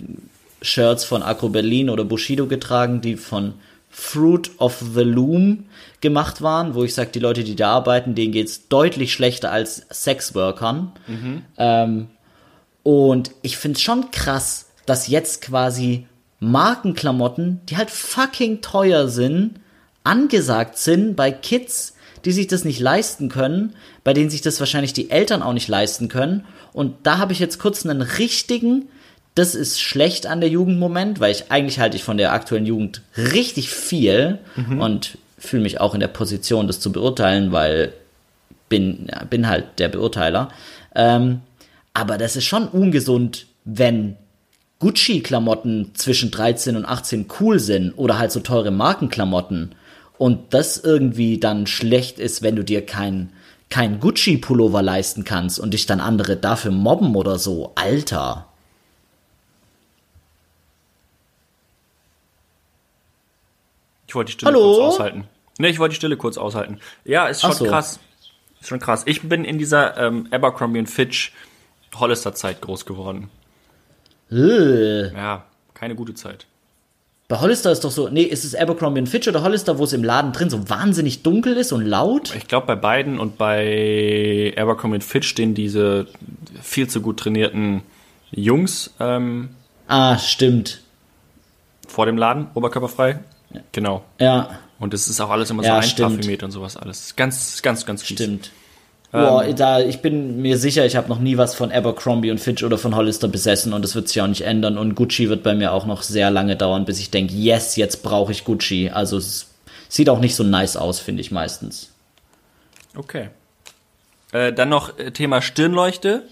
[0.61, 3.53] Shirts von Acro Berlin oder Bushido getragen, die von
[3.89, 5.65] Fruit of the Loom
[6.01, 9.85] gemacht waren, wo ich sage, die Leute, die da arbeiten, denen geht's deutlich schlechter als
[9.91, 10.91] Sexworkern.
[11.57, 12.07] Ähm,
[12.83, 16.07] und ich find's schon krass, dass jetzt quasi
[16.39, 19.55] Markenklamotten, die halt fucking teuer sind,
[20.03, 21.95] angesagt sind bei Kids,
[22.25, 23.73] die sich das nicht leisten können,
[24.03, 26.45] bei denen sich das wahrscheinlich die Eltern auch nicht leisten können.
[26.73, 28.87] Und da habe ich jetzt kurz einen richtigen,
[29.35, 33.01] das ist schlecht an der Jugendmoment, weil ich eigentlich halte ich von der aktuellen Jugend
[33.17, 34.39] richtig viel
[34.79, 37.93] und fühle mich auch in der Position, das zu beurteilen, weil
[38.69, 40.49] bin, bin halt der Beurteiler.
[40.95, 41.41] Ähm,
[41.93, 44.17] aber das ist schon ungesund, wenn
[44.79, 49.73] Gucci-Klamotten zwischen 13 und 18 cool sind oder halt so teure Markenklamotten
[50.17, 53.31] und das irgendwie dann schlecht ist, wenn du dir kein,
[53.69, 57.71] kein Gucci-Pullover leisten kannst und dich dann andere dafür mobben oder so.
[57.75, 58.45] Alter.
[64.07, 64.61] Ich wollte die Stille Hallo?
[64.75, 65.23] kurz aushalten.
[65.59, 66.79] Nee, ich wollte die Stille kurz aushalten.
[67.03, 67.65] Ja, ist schon so.
[67.65, 67.99] krass.
[68.61, 69.03] Ist schon krass.
[69.05, 71.33] Ich bin in dieser ähm, Abercrombie Fitch
[71.95, 73.29] Hollister-Zeit groß geworden.
[74.31, 75.13] Äh.
[75.13, 76.45] Ja, keine gute Zeit.
[77.27, 80.03] Bei Hollister ist doch so, nee, ist es Abercrombie Fitch oder Hollister, wo es im
[80.03, 82.33] Laden drin so wahnsinnig dunkel ist und laut?
[82.35, 86.07] Ich glaube, bei beiden und bei Abercrombie Fitch stehen diese
[86.61, 87.81] viel zu gut trainierten
[88.31, 89.49] Jungs ähm,
[89.87, 90.81] Ah, stimmt.
[91.87, 93.19] vor dem Laden, oberkörperfrei.
[93.71, 94.03] Genau.
[94.19, 96.11] Ja, Und es ist auch alles immer Ja, so stimmt.
[96.11, 97.15] einparfümiert und sowas alles.
[97.15, 98.17] Ganz, ganz, ganz fies.
[98.17, 98.51] stimmt.
[99.11, 102.63] Boah, da, ich bin mir sicher, ich habe noch nie was von Abercrombie und Fitch
[102.63, 104.77] oder von Hollister besessen und das wird sich auch nicht ändern.
[104.77, 108.03] Und Gucci wird bei mir auch noch sehr lange dauern, bis ich denke, yes, jetzt
[108.03, 108.89] brauche ich Gucci.
[108.93, 109.47] Also es
[109.87, 111.89] sieht auch nicht so nice aus, finde ich meistens.
[112.95, 113.29] Okay.
[114.33, 116.23] Äh, dann noch äh, Thema Stirnleuchte.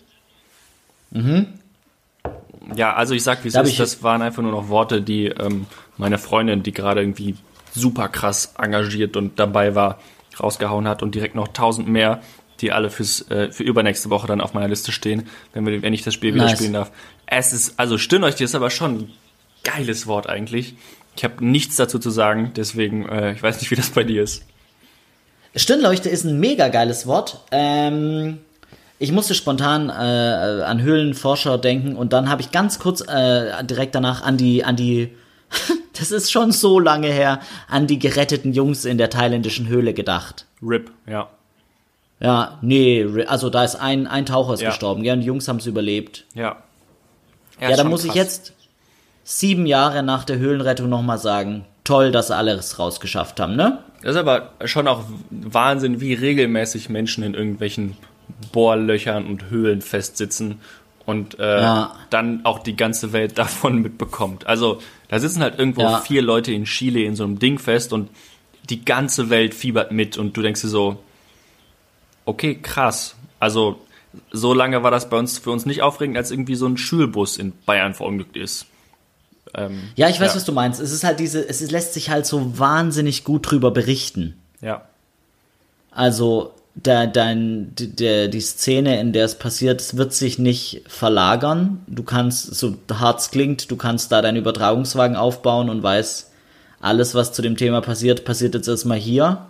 [1.12, 1.48] Mhm.
[2.76, 5.66] Ja, also ich sag, wie es ist, das waren einfach nur noch Worte, die ähm,
[5.98, 7.36] meine Freundin, die gerade irgendwie
[7.74, 10.00] super krass engagiert und dabei war,
[10.40, 12.22] rausgehauen hat und direkt noch tausend mehr,
[12.62, 15.94] die alle fürs äh, für übernächste Woche dann auf meiner Liste stehen, wenn wir wenn
[15.94, 16.58] ich das Spiel wieder Nice.
[16.58, 16.92] spielen darf.
[17.26, 19.14] Es ist also Stirnleuchte ist aber schon ein
[19.64, 20.76] geiles Wort eigentlich.
[21.18, 24.24] Ich habe nichts dazu zu sagen, deswegen äh, ich weiß nicht, wie das bei dir
[24.24, 24.44] ist.
[25.56, 27.42] Stirnleuchte ist ein mega geiles Wort.
[27.52, 28.40] Ähm,
[29.00, 33.96] ich musste spontan äh, an Höhlenforscher denken und dann habe ich ganz kurz äh, direkt
[33.96, 35.12] danach an die, an die,
[36.00, 40.46] das ist schon so lange her, an die geretteten Jungs in der thailändischen Höhle gedacht.
[40.62, 41.30] Rip, ja.
[42.20, 44.70] Ja, nee, also da ist ein, ein Taucher ist Ja.
[44.70, 46.26] gestorben, ja, und die Jungs haben es überlebt.
[46.34, 46.58] Ja.
[47.60, 48.18] Ja, ist da muss ich krass.
[48.18, 48.54] jetzt
[49.24, 53.80] sieben Jahre nach der Höhlenrettung nochmal sagen, toll, dass sie alles rausgeschafft haben, ne?
[54.02, 57.98] Das ist aber schon auch Wahnsinn, wie regelmäßig Menschen in irgendwelchen
[58.52, 60.60] Bohrlöchern und Höhlen festsitzen
[61.06, 61.96] und äh, Ja.
[62.10, 64.48] dann auch die ganze Welt davon mitbekommt.
[64.48, 66.00] Also da sitzen halt irgendwo Ja.
[66.00, 68.10] vier Leute in Chile in so einem Ding fest und
[68.70, 70.98] die ganze Welt fiebert mit und du denkst dir so,
[72.26, 73.16] okay, krass.
[73.40, 73.80] Also
[74.32, 77.38] so lange war das bei uns für uns nicht aufregend, als irgendwie so ein Schulbus
[77.38, 78.66] in Bayern verunglückt ist.
[79.54, 80.36] Ähm, Ja, ich weiß, Ja.
[80.38, 80.80] was du meinst.
[80.80, 84.40] Es ist halt diese, es lässt sich halt so wahnsinnig gut drüber berichten.
[84.62, 84.86] ja.
[85.92, 91.82] Also der, dein, die- die Szene, in der es passiert, wird sich nicht verlagern.
[91.88, 96.32] Du kannst, so hart es klingt, du kannst da deinen Übertragungswagen aufbauen und weißt,
[96.82, 99.48] alles, was zu dem Thema passiert, passiert jetzt erstmal hier.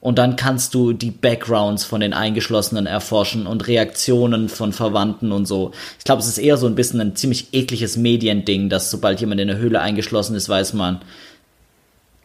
[0.00, 5.46] Und dann kannst du die Backgrounds von den Eingeschlossenen erforschen und Reaktionen von Verwandten und
[5.46, 5.70] so.
[5.98, 9.40] Ich glaube, es ist eher so ein bisschen ein ziemlich ekliges Mediending, dass sobald jemand
[9.40, 11.00] in der Höhle eingeschlossen ist, weiß man,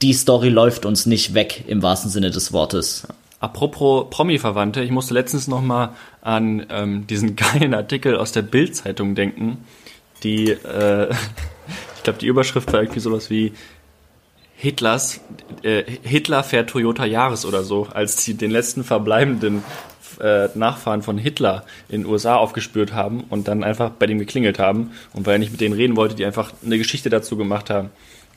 [0.01, 3.07] die Story läuft uns nicht weg im wahrsten Sinne des Wortes.
[3.39, 9.15] Apropos Promi-Verwandte, ich musste letztens noch mal an ähm, diesen geilen Artikel aus der Bild-Zeitung
[9.15, 9.65] denken,
[10.23, 11.09] die, äh,
[11.95, 13.53] ich glaube, die Überschrift war irgendwie sowas wie
[14.55, 15.21] Hitlers,
[15.63, 19.63] äh, Hitler fährt Toyota Jahres oder so, als sie den letzten verbleibenden
[20.19, 24.59] äh, Nachfahren von Hitler in den USA aufgespürt haben und dann einfach bei dem geklingelt
[24.59, 27.69] haben und weil er nicht mit denen reden wollte, die einfach eine Geschichte dazu gemacht
[27.69, 27.89] haben,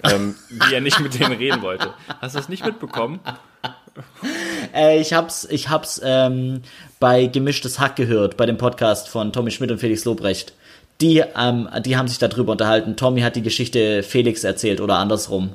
[0.05, 1.93] ähm, wie er nicht mit denen reden wollte.
[2.21, 3.19] Hast du das nicht mitbekommen?
[4.75, 6.63] Äh, ich hab's, ich hab's ähm,
[7.01, 10.55] bei Gemischtes Hack gehört, bei dem Podcast von Tommy Schmidt und Felix Lobrecht.
[11.01, 12.97] Die, ähm, die haben sich darüber unterhalten.
[12.97, 15.53] Tommy hat die Geschichte Felix erzählt oder andersrum.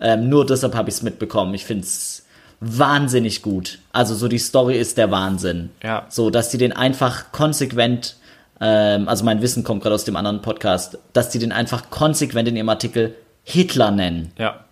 [0.00, 1.54] Ähm, nur deshalb habe ich es mitbekommen.
[1.54, 2.26] Ich find's
[2.60, 3.78] wahnsinnig gut.
[3.92, 5.70] Also so die Story ist der Wahnsinn.
[5.82, 6.06] Ja.
[6.08, 8.16] So, dass die den einfach konsequent,
[8.60, 12.48] ähm, also mein Wissen kommt gerade aus dem anderen Podcast, dass die den einfach konsequent
[12.48, 13.14] in ihrem Artikel
[13.44, 14.32] Hitler nennen.
[14.38, 14.64] Ja.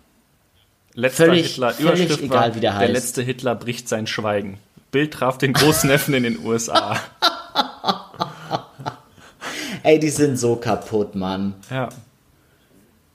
[0.93, 2.93] Letzter Völlig- Hitler, völlig Überschrift egal, wie der der heißt.
[2.93, 4.57] letzte Hitler bricht sein Schweigen.
[4.91, 6.97] Bild traf den Großneffen in den USA.
[9.83, 11.53] Ey, die sind so kaputt, Mann.
[11.69, 11.89] Ja.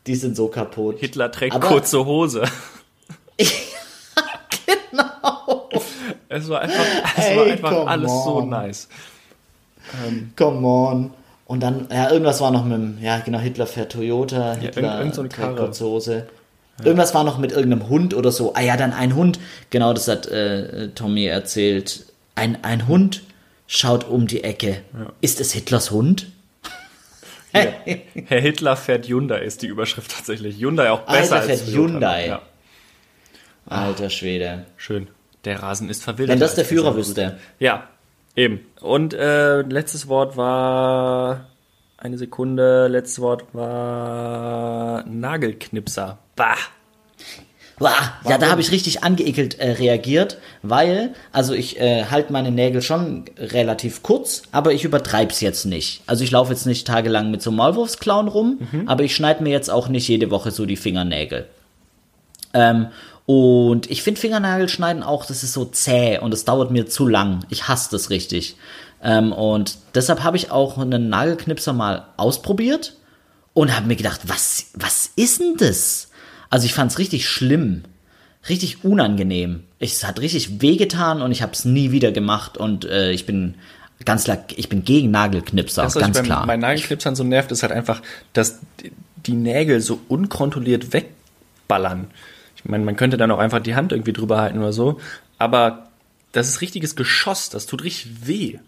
[0.06, 0.98] Die sind so kaputt.
[1.00, 2.44] Hitler trägt Aber- kurze Hose.
[4.90, 5.68] genau.
[6.28, 6.84] Es war einfach,
[7.16, 8.48] es Ey, war einfach alles so on.
[8.48, 8.88] nice.
[10.36, 11.10] Come on.
[11.46, 14.98] Und dann, ja, irgendwas war noch mit dem, ja, genau, Hitler fährt Toyota, Hitler irgend-
[14.98, 16.26] irgend so trägt kurze Hose.
[16.82, 18.54] Irgendwas war noch mit irgendeinem Hund oder so.
[18.54, 19.38] Ah ja, dann ein Hund.
[19.70, 22.06] Genau, das hat äh, Tommy erzählt.
[22.34, 23.22] Ein, ein Hund
[23.66, 24.82] schaut um die Ecke.
[25.20, 26.26] Ist es Hitlers Hund?
[27.52, 30.58] Herr Hitler fährt Hyundai ist die Überschrift tatsächlich.
[30.58, 31.76] Hyundai auch Alter, besser als fährt.
[31.76, 32.26] Hyundai.
[32.26, 32.42] Ja,
[33.66, 34.66] Alter Schwede.
[34.76, 35.06] schön.
[35.44, 36.34] Der Rasen ist verwildert.
[36.34, 37.38] Wenn das der Führer wüsste.
[37.60, 37.88] Ja,
[38.34, 38.60] eben.
[38.80, 41.46] Und äh, letztes Wort war
[41.98, 42.88] eine Sekunde.
[42.88, 46.18] Letztes Wort war Nagelknipser.
[46.36, 46.56] Bah.
[47.80, 47.90] Wow,
[48.28, 52.82] ja, da habe ich richtig angeekelt äh, reagiert, weil, also ich äh, halte meine Nägel
[52.82, 56.02] schon relativ kurz, aber ich übertreib's jetzt nicht.
[56.06, 59.50] Also ich laufe jetzt nicht tagelang mit so einem Maulwurfsklauen rum, aber ich schneide mir
[59.50, 61.48] jetzt auch nicht jede Woche so die Fingernägel.
[62.52, 62.88] Ähm,
[63.26, 67.44] und ich finde Fingernagelschneiden auch, das ist so zäh und es dauert mir zu lang.
[67.48, 68.56] Ich hasse das richtig.
[69.02, 72.96] Ähm, und deshalb habe ich auch einen Nagelknipser mal ausprobiert
[73.52, 76.08] und habe mir gedacht, was, was ist denn das?
[76.54, 77.82] Also ich fand es richtig schlimm,
[78.48, 79.64] richtig unangenehm.
[79.80, 83.56] Es hat richtig wehgetan und ich habe es nie wieder gemacht und äh, ich bin
[84.04, 86.46] ganz klar, ich bin gegen Nagelknipser, Das, ganz beim, klar.
[86.46, 88.02] bei Nagelknipsern so nervt, ist halt einfach,
[88.34, 88.60] dass
[89.26, 92.06] die- Nägel so unkontrolliert wegballern.
[92.56, 95.00] Ich meine, man könnte dann auch einfach die Hand irgendwie drüber halten oder so,
[95.38, 95.88] aber
[96.30, 98.58] das ist richtiges Geschoss, das tut richtig weh.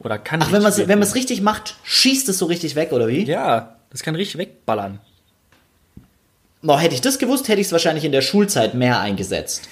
[0.00, 3.24] Oder kann Ach, wenn man es richtig macht, schießt es so richtig weg, oder wie?
[3.24, 5.00] Ja, das kann richtig wegballern.
[6.62, 9.68] Boah, hätte ich das gewusst, hätte ich es wahrscheinlich in der Schulzeit mehr eingesetzt.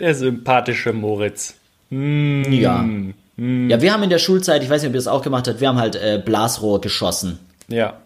[0.00, 1.54] Der sympathische Moritz.
[1.90, 2.44] Mm.
[2.52, 2.84] Ja.
[3.36, 5.60] Ja, wir haben in der Schulzeit, ich weiß nicht, ob ihr das auch gemacht habt,
[5.60, 7.40] wir haben halt äh, Blasrohr geschossen.
[7.66, 7.98] Ja.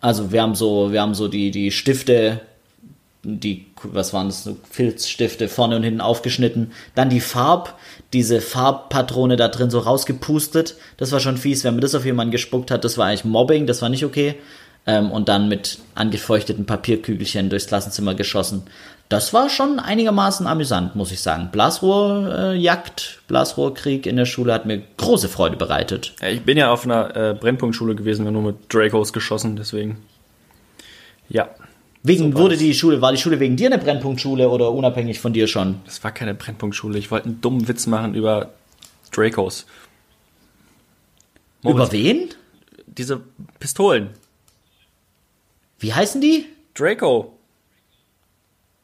[0.00, 2.40] Also wir haben so, wir haben so die, die Stifte,
[3.22, 6.72] die, was waren das, so Filzstifte vorne und hinten aufgeschnitten.
[6.96, 7.78] Dann die Farb,
[8.12, 10.76] diese Farbpatrone da drin so rausgepustet.
[10.96, 13.66] Das war schon fies, wenn man das auf jemanden gespuckt hat, das war eigentlich Mobbing,
[13.66, 14.34] das war nicht okay.
[14.88, 18.62] Ähm, und dann mit angefeuchteten Papierkügelchen durchs Klassenzimmer geschossen.
[19.10, 21.50] Das war schon einigermaßen amüsant, muss ich sagen.
[21.52, 26.14] Blasrohrjagd, Blasrohrkrieg in der Schule hat mir große Freude bereitet.
[26.20, 26.28] ja.
[26.28, 29.98] Ich bin ja auf einer äh, Brennpunktschule gewesen, wir nur mit Dracos geschossen, deswegen.
[31.28, 31.50] Ja.
[32.02, 35.48] Wegen wurde die Schule, war die Schule wegen dir eine Brennpunktschule oder unabhängig von dir
[35.48, 35.80] schon?
[35.84, 36.98] Das war keine Brennpunktschule.
[36.98, 38.50] Ich wollte einen dummen Witz machen über
[39.10, 39.66] Dracos.
[41.62, 42.28] Über wen?
[42.86, 43.20] Diese
[43.58, 44.10] Pistolen.
[45.78, 46.46] Wie heißen die?
[46.74, 47.38] Draco.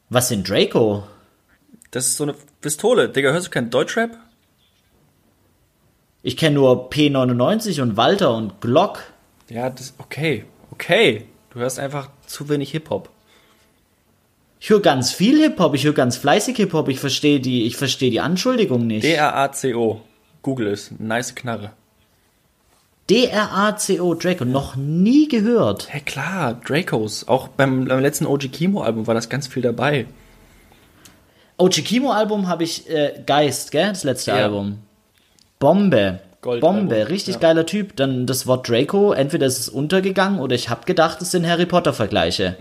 [0.09, 1.03] Was sind Draco?
[1.91, 3.09] Das ist so eine Pistole.
[3.09, 4.17] Digga, hörst du kein Deutschrap?
[6.23, 9.03] Ich kenne nur P99 und Walter und Glock.
[9.49, 10.45] Ja, das okay.
[10.71, 11.25] Okay.
[11.51, 13.09] Du hörst einfach zu wenig Hip-Hop.
[14.59, 18.09] Ich höre ganz viel Hip-Hop, ich höre ganz fleißig Hip-Hop, ich verstehe die, ich verstehe
[18.09, 19.03] die Anschuldigung nicht.
[19.03, 20.01] D-R-A-C-O.
[20.41, 20.91] Google es.
[20.97, 21.71] Nice Knarre.
[23.09, 25.87] D-R-A-C-O Draco, noch nie gehört.
[25.89, 27.27] Hey, klar, Dracos.
[27.27, 30.07] Auch beim, beim letzten OG Kimo-Album war das ganz viel dabei.
[31.57, 33.89] Oh, Chikimo-Album habe ich äh, Geist, gell?
[33.89, 34.37] Das letzte Ja.
[34.37, 34.79] Album.
[35.59, 36.19] Bombe.
[36.41, 37.41] Goldalbum, Bombe, richtig ja.
[37.41, 37.95] geiler Typ.
[37.95, 41.65] Dann das Wort Draco, entweder ist es untergegangen oder ich habe gedacht, es sind Harry
[41.65, 42.57] Potter-Vergleiche.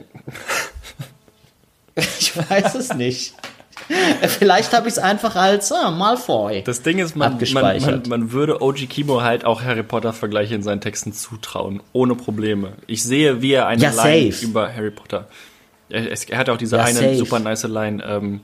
[1.94, 3.34] ich weiß es nicht.
[4.28, 6.62] Vielleicht habe ich es einfach als ah, Malfoy.
[6.64, 10.62] Das Ding ist, man, man, man, man würde OG Kimo halt auch Harry Potter-Vergleiche in
[10.62, 11.82] seinen Texten zutrauen.
[11.92, 12.72] Ohne Probleme.
[12.86, 14.44] Ich sehe, wie er eine Ja, Line safe.
[14.44, 15.28] über Harry Potter.
[15.90, 17.16] Er, er hat auch diese Ja, eine safe.
[17.16, 18.40] super nice Line, ähm,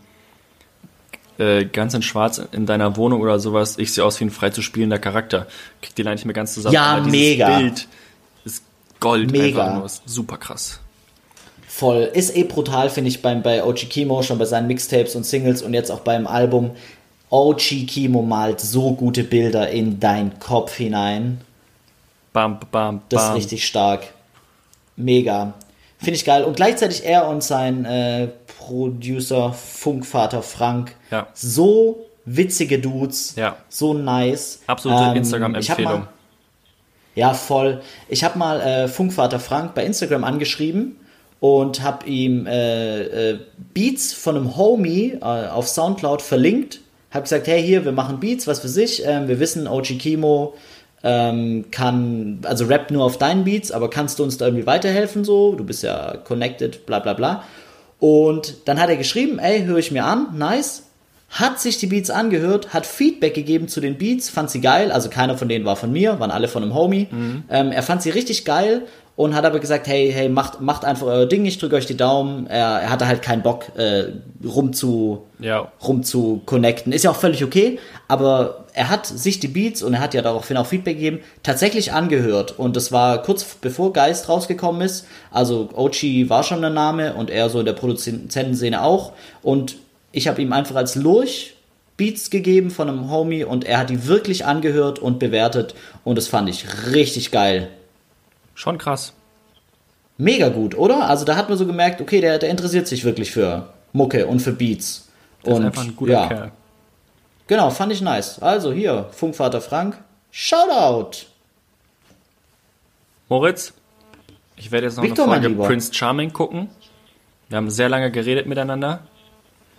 [1.38, 3.78] äh, ganz in schwarz in deiner Wohnung oder sowas.
[3.78, 5.46] Ich sehe aus wie ein frei zu spielender Charakter.
[5.80, 6.74] Krieg die Line nicht mehr ganz zusammen.
[6.74, 7.58] Ja, mega.
[7.58, 7.88] Bild
[8.44, 8.62] ist
[9.00, 9.62] Gold Mega.
[9.62, 9.86] einfach nur.
[9.86, 10.79] Ist Super krass.
[11.70, 12.10] Voll.
[12.12, 15.62] Ist eh brutal, finde ich, beim, bei OG Kimo, schon bei seinen Mixtapes und Singles
[15.62, 16.72] und jetzt auch beim Album.
[17.30, 21.40] OG Kimo malt so gute Bilder in deinen Kopf hinein.
[22.32, 23.36] Bam, bam, Das ist bam.
[23.36, 24.08] richtig stark.
[24.96, 25.54] Mega.
[25.98, 26.42] Finde ich geil.
[26.42, 30.96] Und gleichzeitig er und sein äh, Producer, Funkvater Frank.
[31.12, 31.28] Ja.
[31.34, 33.36] So witzige Dudes.
[33.36, 33.56] Ja.
[33.68, 34.58] So nice.
[34.66, 36.08] Absolute Ähm, Instagram-Empfehlung.
[37.14, 37.80] Ja, voll.
[38.08, 40.96] Ich habe mal äh, Funkvater Frank bei Instagram angeschrieben
[41.40, 43.38] und habe ihm äh, äh,
[43.72, 46.80] Beats von einem Homie äh, auf Soundcloud verlinkt.
[47.10, 49.02] Habe gesagt, hey, hier, wir machen Beats, was für sich.
[49.04, 50.54] Ähm, wir wissen, OG Kimo
[51.02, 55.24] ähm, kann, also rappt nur auf deinen Beats, aber kannst du uns da irgendwie weiterhelfen
[55.24, 55.54] so?
[55.54, 57.44] Du bist ja connected, bla bla bla.
[57.98, 60.84] Und dann hat er geschrieben, ey, höre ich mir an, nice.
[61.30, 64.90] Hat sich die Beats angehört, hat Feedback gegeben zu den Beats, fand sie geil.
[64.90, 67.06] Also keiner von denen war von mir, waren alle von einem Homie.
[67.48, 68.82] Ähm, er fand sie richtig geil
[69.20, 71.96] und hat aber gesagt, hey, hey, macht, macht einfach euer Ding, ich drücke euch die
[71.96, 72.46] Daumen.
[72.46, 74.04] Er, er hatte halt keinen Bock, äh,
[74.42, 75.70] rum zu, Ja.
[75.86, 76.90] rum zu connecten.
[76.90, 80.22] Ist ja auch völlig okay, aber er hat sich die Beats und er hat ja
[80.22, 82.58] daraufhin auch Feedback gegeben, tatsächlich angehört.
[82.58, 85.06] Und das war kurz bevor Geist rausgekommen ist.
[85.30, 89.12] Also Ochi war schon der Name und er so in der Produzentenszene auch.
[89.42, 89.76] Und
[90.12, 91.56] ich habe ihm einfach als Lurch
[91.98, 95.74] Beats gegeben von einem Homie und er hat die wirklich angehört und bewertet.
[96.04, 96.64] Und das fand ich
[96.94, 97.68] richtig geil.
[98.60, 99.14] Schon krass.
[100.18, 101.08] Mega gut, oder?
[101.08, 104.40] Also da hat man so gemerkt, okay, der, der interessiert sich wirklich für Mucke und
[104.40, 105.08] für Beats.
[105.42, 106.52] Das und ist einfach ein guter ja, Kerl.
[107.46, 108.38] Genau, fand ich nice.
[108.42, 109.96] Also hier, Funkvater Frank,
[110.30, 111.24] Shoutout.
[113.30, 113.72] Moritz,
[114.56, 115.64] ich werde jetzt noch Victor, eine Folge.
[115.64, 116.68] Prince Charming gucken.
[117.48, 119.04] Wir haben sehr lange geredet miteinander.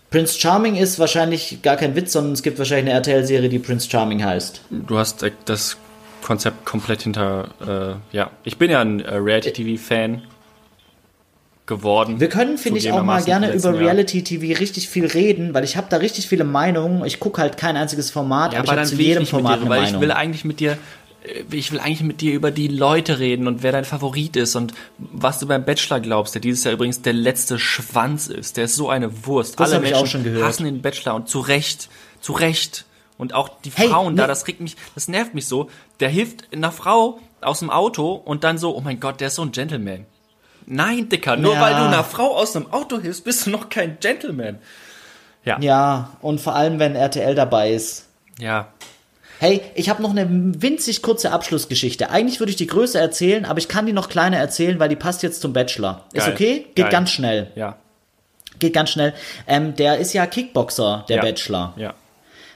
[0.09, 3.88] Prince Charming ist wahrscheinlich gar kein Witz, sondern es gibt wahrscheinlich eine RTL-Serie, die Prince
[3.88, 4.61] Charming heißt.
[4.71, 5.77] Du hast äh, das
[6.22, 7.99] Konzept komplett hinter.
[8.11, 10.22] Äh, ja, ich bin ja ein äh, Reality-TV-Fan
[11.65, 12.19] geworden.
[12.19, 13.78] Wir können, finde ich, auch mal gerne über.
[13.78, 17.05] Reality-TV richtig viel reden, weil ich habe da richtig viele Meinungen.
[17.05, 19.07] Ich gucke halt kein einziges Format, Ja, aber ich aber habe dann zu will ich
[19.09, 19.95] jedem Format dir, eine weil Meinung.
[19.95, 20.78] ich will eigentlich mit dir,
[21.24, 24.55] äh, ich will eigentlich mit dir über die Leute reden und wer dein Favorit ist
[24.55, 28.57] und was du beim Bachelor glaubst, der dieses Jahr übrigens der letzte Schwanz ist.
[28.57, 29.59] Der ist so eine Wurst.
[29.59, 30.43] Das Alle ich Menschen auch schon gehört.
[30.43, 32.86] hassen den Bachelor und zu Recht, zu Recht.
[33.22, 35.69] Und auch die Hey, Frauen da, ne- das regt mich, das nervt mich so.
[35.99, 39.36] Der hilft einer Frau aus dem Auto und dann so, oh mein Gott, der ist
[39.36, 40.07] so ein Gentleman.
[40.65, 41.61] Nein, Dicker, nur Ja.
[41.61, 44.57] weil du einer Frau aus einem Auto hilfst, bist du noch kein Gentleman.
[45.45, 46.17] Ja, ja.
[46.22, 48.07] und vor allem, wenn RTL dabei ist.
[48.39, 48.67] ja.
[49.39, 52.11] Hey, ich habe noch eine winzig kurze Abschlussgeschichte.
[52.11, 54.95] Eigentlich würde ich die größer erzählen, aber ich kann die noch kleiner erzählen, weil die
[54.95, 56.05] passt jetzt zum Bachelor.
[56.13, 56.34] Ist Geil.
[56.34, 56.59] okay?
[56.76, 56.89] Geht Geil.
[56.91, 57.51] ganz schnell.
[57.55, 57.78] Ja,
[58.59, 59.13] Geht ganz schnell.
[59.47, 61.22] Ähm, der ist ja Kickboxer, der ja.
[61.24, 61.74] Bachelor.
[61.76, 61.93] Ja.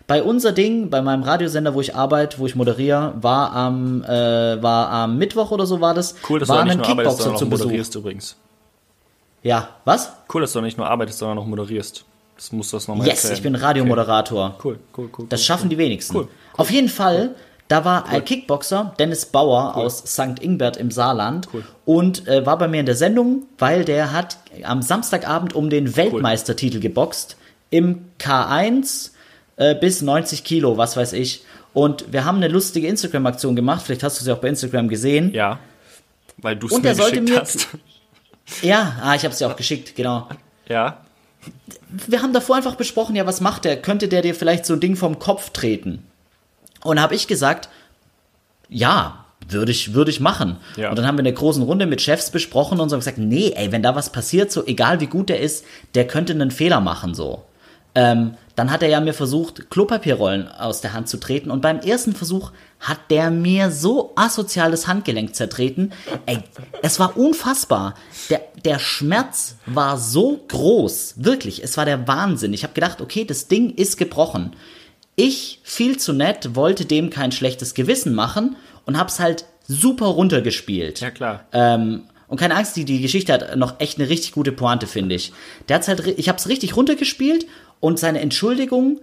[0.07, 4.07] Bei unser Ding, bei meinem Radiosender, wo ich arbeite, wo ich moderiere, war am, äh,
[4.61, 7.17] war am Mittwoch oder so war das, Cool, dass war du nicht ein nur arbeitest,
[7.17, 7.65] Kickboxer sondern zu auch Besuch.
[7.65, 8.35] moderierst übrigens.
[9.41, 10.11] Ja, was?
[10.33, 12.05] Cool, dass du nicht nur arbeitest, sondern auch moderierst.
[12.35, 13.33] Das musst du das nochmal Yes, erzählen.
[13.35, 14.55] ich bin Radiomoderator.
[14.59, 14.67] Okay.
[14.67, 15.25] Cool, cool, cool.
[15.29, 16.15] Das cool, schaffen die wenigsten.
[16.17, 16.27] Cool,
[16.57, 17.33] Auf jeden Fall,
[17.67, 20.39] da war ein Kickboxer, Dennis Bauer aus St.
[20.41, 21.63] Ingbert im Saarland Cool.
[21.85, 25.95] und äh, war bei mir in der Sendung, weil der hat am Samstagabend um den
[25.95, 27.37] Weltmeistertitel geboxt
[27.71, 29.11] im K1
[29.57, 31.43] äh, bis 90 Kilo, was weiß ich.
[31.73, 35.33] Und wir haben eine lustige Instagram-Aktion gemacht, vielleicht hast du sie auch bei Instagram gesehen.
[35.33, 35.59] Ja,
[36.37, 37.67] weil du es Und mir sollte geschickt mir- hast.
[38.61, 40.29] Ja, ah, ich habe dir auch geschickt, genau.
[40.69, 41.01] Ja,
[41.89, 43.81] wir haben davor einfach besprochen, ja, was macht der?
[43.81, 46.03] Könnte der dir vielleicht so ein Ding vom Kopf treten?
[46.83, 47.69] Und habe ich gesagt,
[48.69, 50.57] ja, würde ich, würde ich machen.
[50.75, 50.89] Ja.
[50.89, 53.17] Und dann haben wir in der großen Runde mit Chefs besprochen und so haben gesagt,
[53.17, 56.51] nee, ey, wenn da was passiert, so egal wie gut der ist, der könnte einen
[56.51, 57.43] Fehler machen, so.
[57.95, 61.51] Ähm, dann hat er ja mir versucht, Klopapierrollen aus der Hand zu treten.
[61.51, 65.91] Und beim ersten Versuch hat der mir so asoziales Handgelenk zertreten.
[66.25, 66.39] Ey,
[66.81, 67.95] es war unfassbar.
[68.29, 71.15] Der, der Schmerz war so groß.
[71.17, 72.53] Wirklich, es war der Wahnsinn.
[72.53, 74.55] Ich habe gedacht, okay, das Ding ist gebrochen.
[75.17, 81.01] Ich, viel zu nett, wollte dem kein schlechtes Gewissen machen und hab's halt super runtergespielt.
[81.01, 81.45] ja klar.
[81.51, 85.15] Ähm, und keine Angst, die, die Geschichte hat noch echt eine richtig gute Pointe, finde
[85.15, 85.31] ich.
[85.69, 87.45] Der hat's halt, ich hab's richtig runtergespielt
[87.85, 88.99] und seine Entschuldigung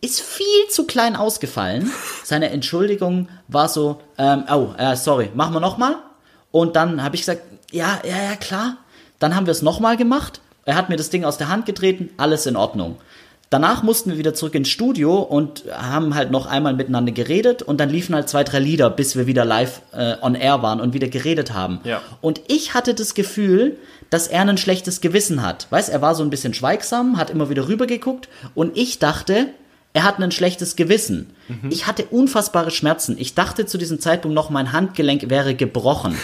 [0.00, 1.92] ist viel zu klein ausgefallen.
[2.24, 5.98] Seine Entschuldigung war so, ähm, oh, äh, sorry, machen wir nochmal.
[6.50, 8.78] Und dann habe ich gesagt, ja, ja, ja, klar.
[9.20, 10.40] Dann haben wir es nochmal gemacht.
[10.64, 12.96] Er hat mir das Ding aus der Hand getreten, alles in Ordnung.
[13.50, 17.78] Danach mussten wir wieder zurück ins Studio und haben halt noch einmal miteinander geredet und
[17.78, 20.92] dann liefen halt zwei, drei Lieder, bis wir wieder live äh, on air waren und
[20.92, 21.80] wieder geredet haben.
[21.84, 22.00] Ja.
[22.20, 23.76] Und ich hatte das Gefühl,
[24.10, 25.68] dass er ein schlechtes Gewissen hat.
[25.70, 29.48] Weißt, er war so ein bisschen schweigsam, hat immer wieder rübergeguckt und ich dachte,
[29.92, 31.30] er hat ein schlechtes Gewissen.
[31.70, 33.16] Ich hatte unfassbare Schmerzen.
[33.16, 36.16] Ich dachte zu diesem Zeitpunkt noch, mein Handgelenk wäre gebrochen.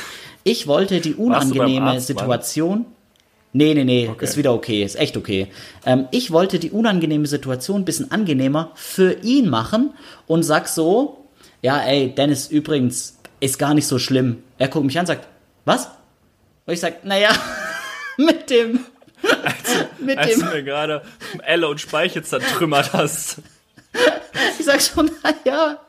[0.43, 2.87] Ich wollte die unangenehme Arzt, Situation.
[3.53, 4.25] Nee, nee, nee, Okay.
[4.25, 5.49] ist wieder okay, ist echt okay.
[5.85, 9.93] Ähm, ich wollte die unangenehme Situation ein bisschen angenehmer für ihn machen
[10.29, 11.27] und sag so,
[11.61, 14.43] ja, ey, Dennis, übrigens, ist gar nicht so schlimm.
[14.59, 15.27] Er guckt mich an und sagt,
[15.65, 15.87] was?
[16.67, 17.31] Und ich sag, naja,
[18.19, 18.81] mit dem,
[20.01, 21.03] mit Als dem, du mir gerade
[21.45, 23.39] Elle und Speichel zertrümmert hast.
[24.59, 25.81] Ich sag so, naja,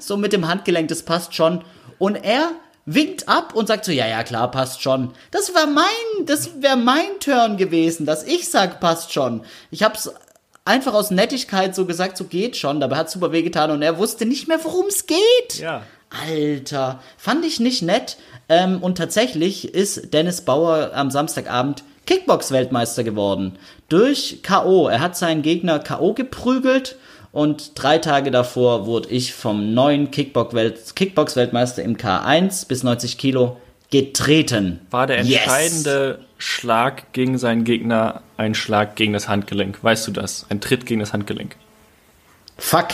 [0.00, 1.62] so mit dem Handgelenk, das passt schon.
[1.98, 2.50] Und er
[2.86, 5.12] winkt ab und sagt so, ja, ja, klar, passt schon.
[5.32, 9.42] Das war mein, das wäre mein Turn gewesen, dass ich sag, passt schon.
[9.70, 10.10] Ich hab's
[10.64, 12.80] einfach aus Nettigkeit so gesagt, so geht schon.
[12.80, 15.58] Dabei hat super wehgetan und er wusste nicht mehr, worum es geht.
[15.58, 15.82] Ja.
[16.10, 18.16] Alter, fand ich nicht nett.
[18.48, 23.58] Ähm, und tatsächlich ist Dennis Bauer am Samstagabend Kickbox-Weltmeister geworden.
[23.88, 24.88] Durch K.O.
[24.88, 26.14] Er hat seinen Gegner K.O.
[26.14, 26.96] geprügelt
[27.36, 33.60] und drei Tage davor wurde ich vom neuen Kickbox-Welt- Kickbox-Weltmeister im K1 bis 90 Kilo
[33.90, 34.80] getreten.
[34.90, 35.40] War der Yes.
[35.42, 39.84] entscheidende Schlag gegen seinen Gegner ein Schlag gegen das Handgelenk?
[39.84, 40.46] Weißt du das?
[40.48, 41.56] Ein Tritt gegen das Handgelenk.
[42.56, 42.88] Fuck.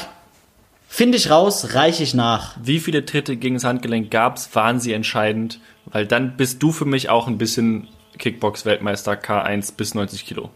[0.88, 2.56] Finde ich raus, reiche ich nach.
[2.60, 4.50] Wie viele Tritte gegen das Handgelenk gab's?
[4.54, 5.60] Waren sie entscheidend?
[5.86, 7.86] Weil dann bist du für mich auch ein bisschen
[8.18, 10.50] Kickbox-Weltmeister K1 bis 90 Kilo.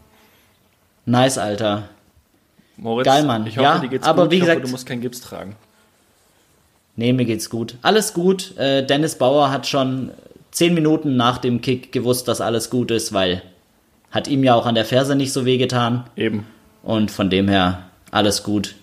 [1.05, 1.87] Nice, Alter.
[2.77, 3.45] Moritz, Geil, Mann.
[3.47, 4.31] ich hoffe, Ja, dir geht's aber gut.
[4.31, 5.55] wie ich hoffe, gesagt- du musst keinen Gips tragen.
[6.95, 7.75] Nee, mir geht's gut.
[7.81, 8.57] Alles gut.
[8.57, 10.11] Äh, Dennis Bauer hat schon
[10.51, 13.41] zehn Minuten nach dem Kick gewusst, dass alles gut ist, weil
[14.11, 16.05] hat ihm ja auch an der Ferse nicht so wehgetan.
[16.15, 16.45] Eben.
[16.83, 18.75] Und von dem her alles gut.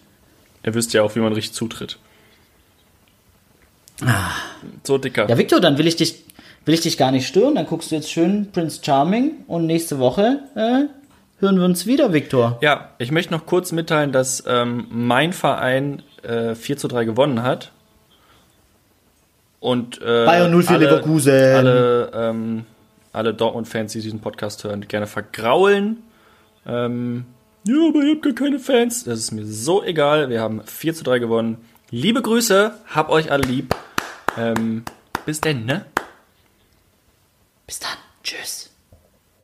[0.62, 1.98] Er wüsste ja auch, wie man richtig zutritt.
[4.82, 5.24] So, Dicker.
[5.24, 5.28] Ah.
[5.30, 6.22] Ja, Victor, dann will ich dich,
[6.64, 7.54] will ich dich gar nicht stören.
[7.54, 10.84] Dann guckst du jetzt schön Prince Charming und nächste Woche äh,
[11.40, 12.58] hören wir uns wieder, Victor.
[12.60, 17.42] Ja, ich möchte noch kurz mitteilen, dass ähm, mein Verein äh, 4 zu 3 gewonnen
[17.42, 17.72] hat.
[19.60, 21.32] Und äh, Bayern 0 für alle, Leverkusen.
[21.32, 22.66] Alle, ähm,
[23.12, 26.02] alle Dortmund-Fans, die diesen Podcast hören, gerne vergraulen.
[26.66, 27.24] Ähm,
[27.66, 29.04] ja, aber ihr habt gar keine Fans.
[29.04, 30.28] Das ist mir so egal.
[30.28, 31.64] Wir haben 4 zu 3 gewonnen.
[31.90, 33.74] Liebe Grüße, hab euch alle lieb.
[34.36, 34.84] Ähm,
[35.24, 35.86] bis denn, ne?
[37.66, 37.96] Bis dann.
[38.22, 38.73] Tschüss.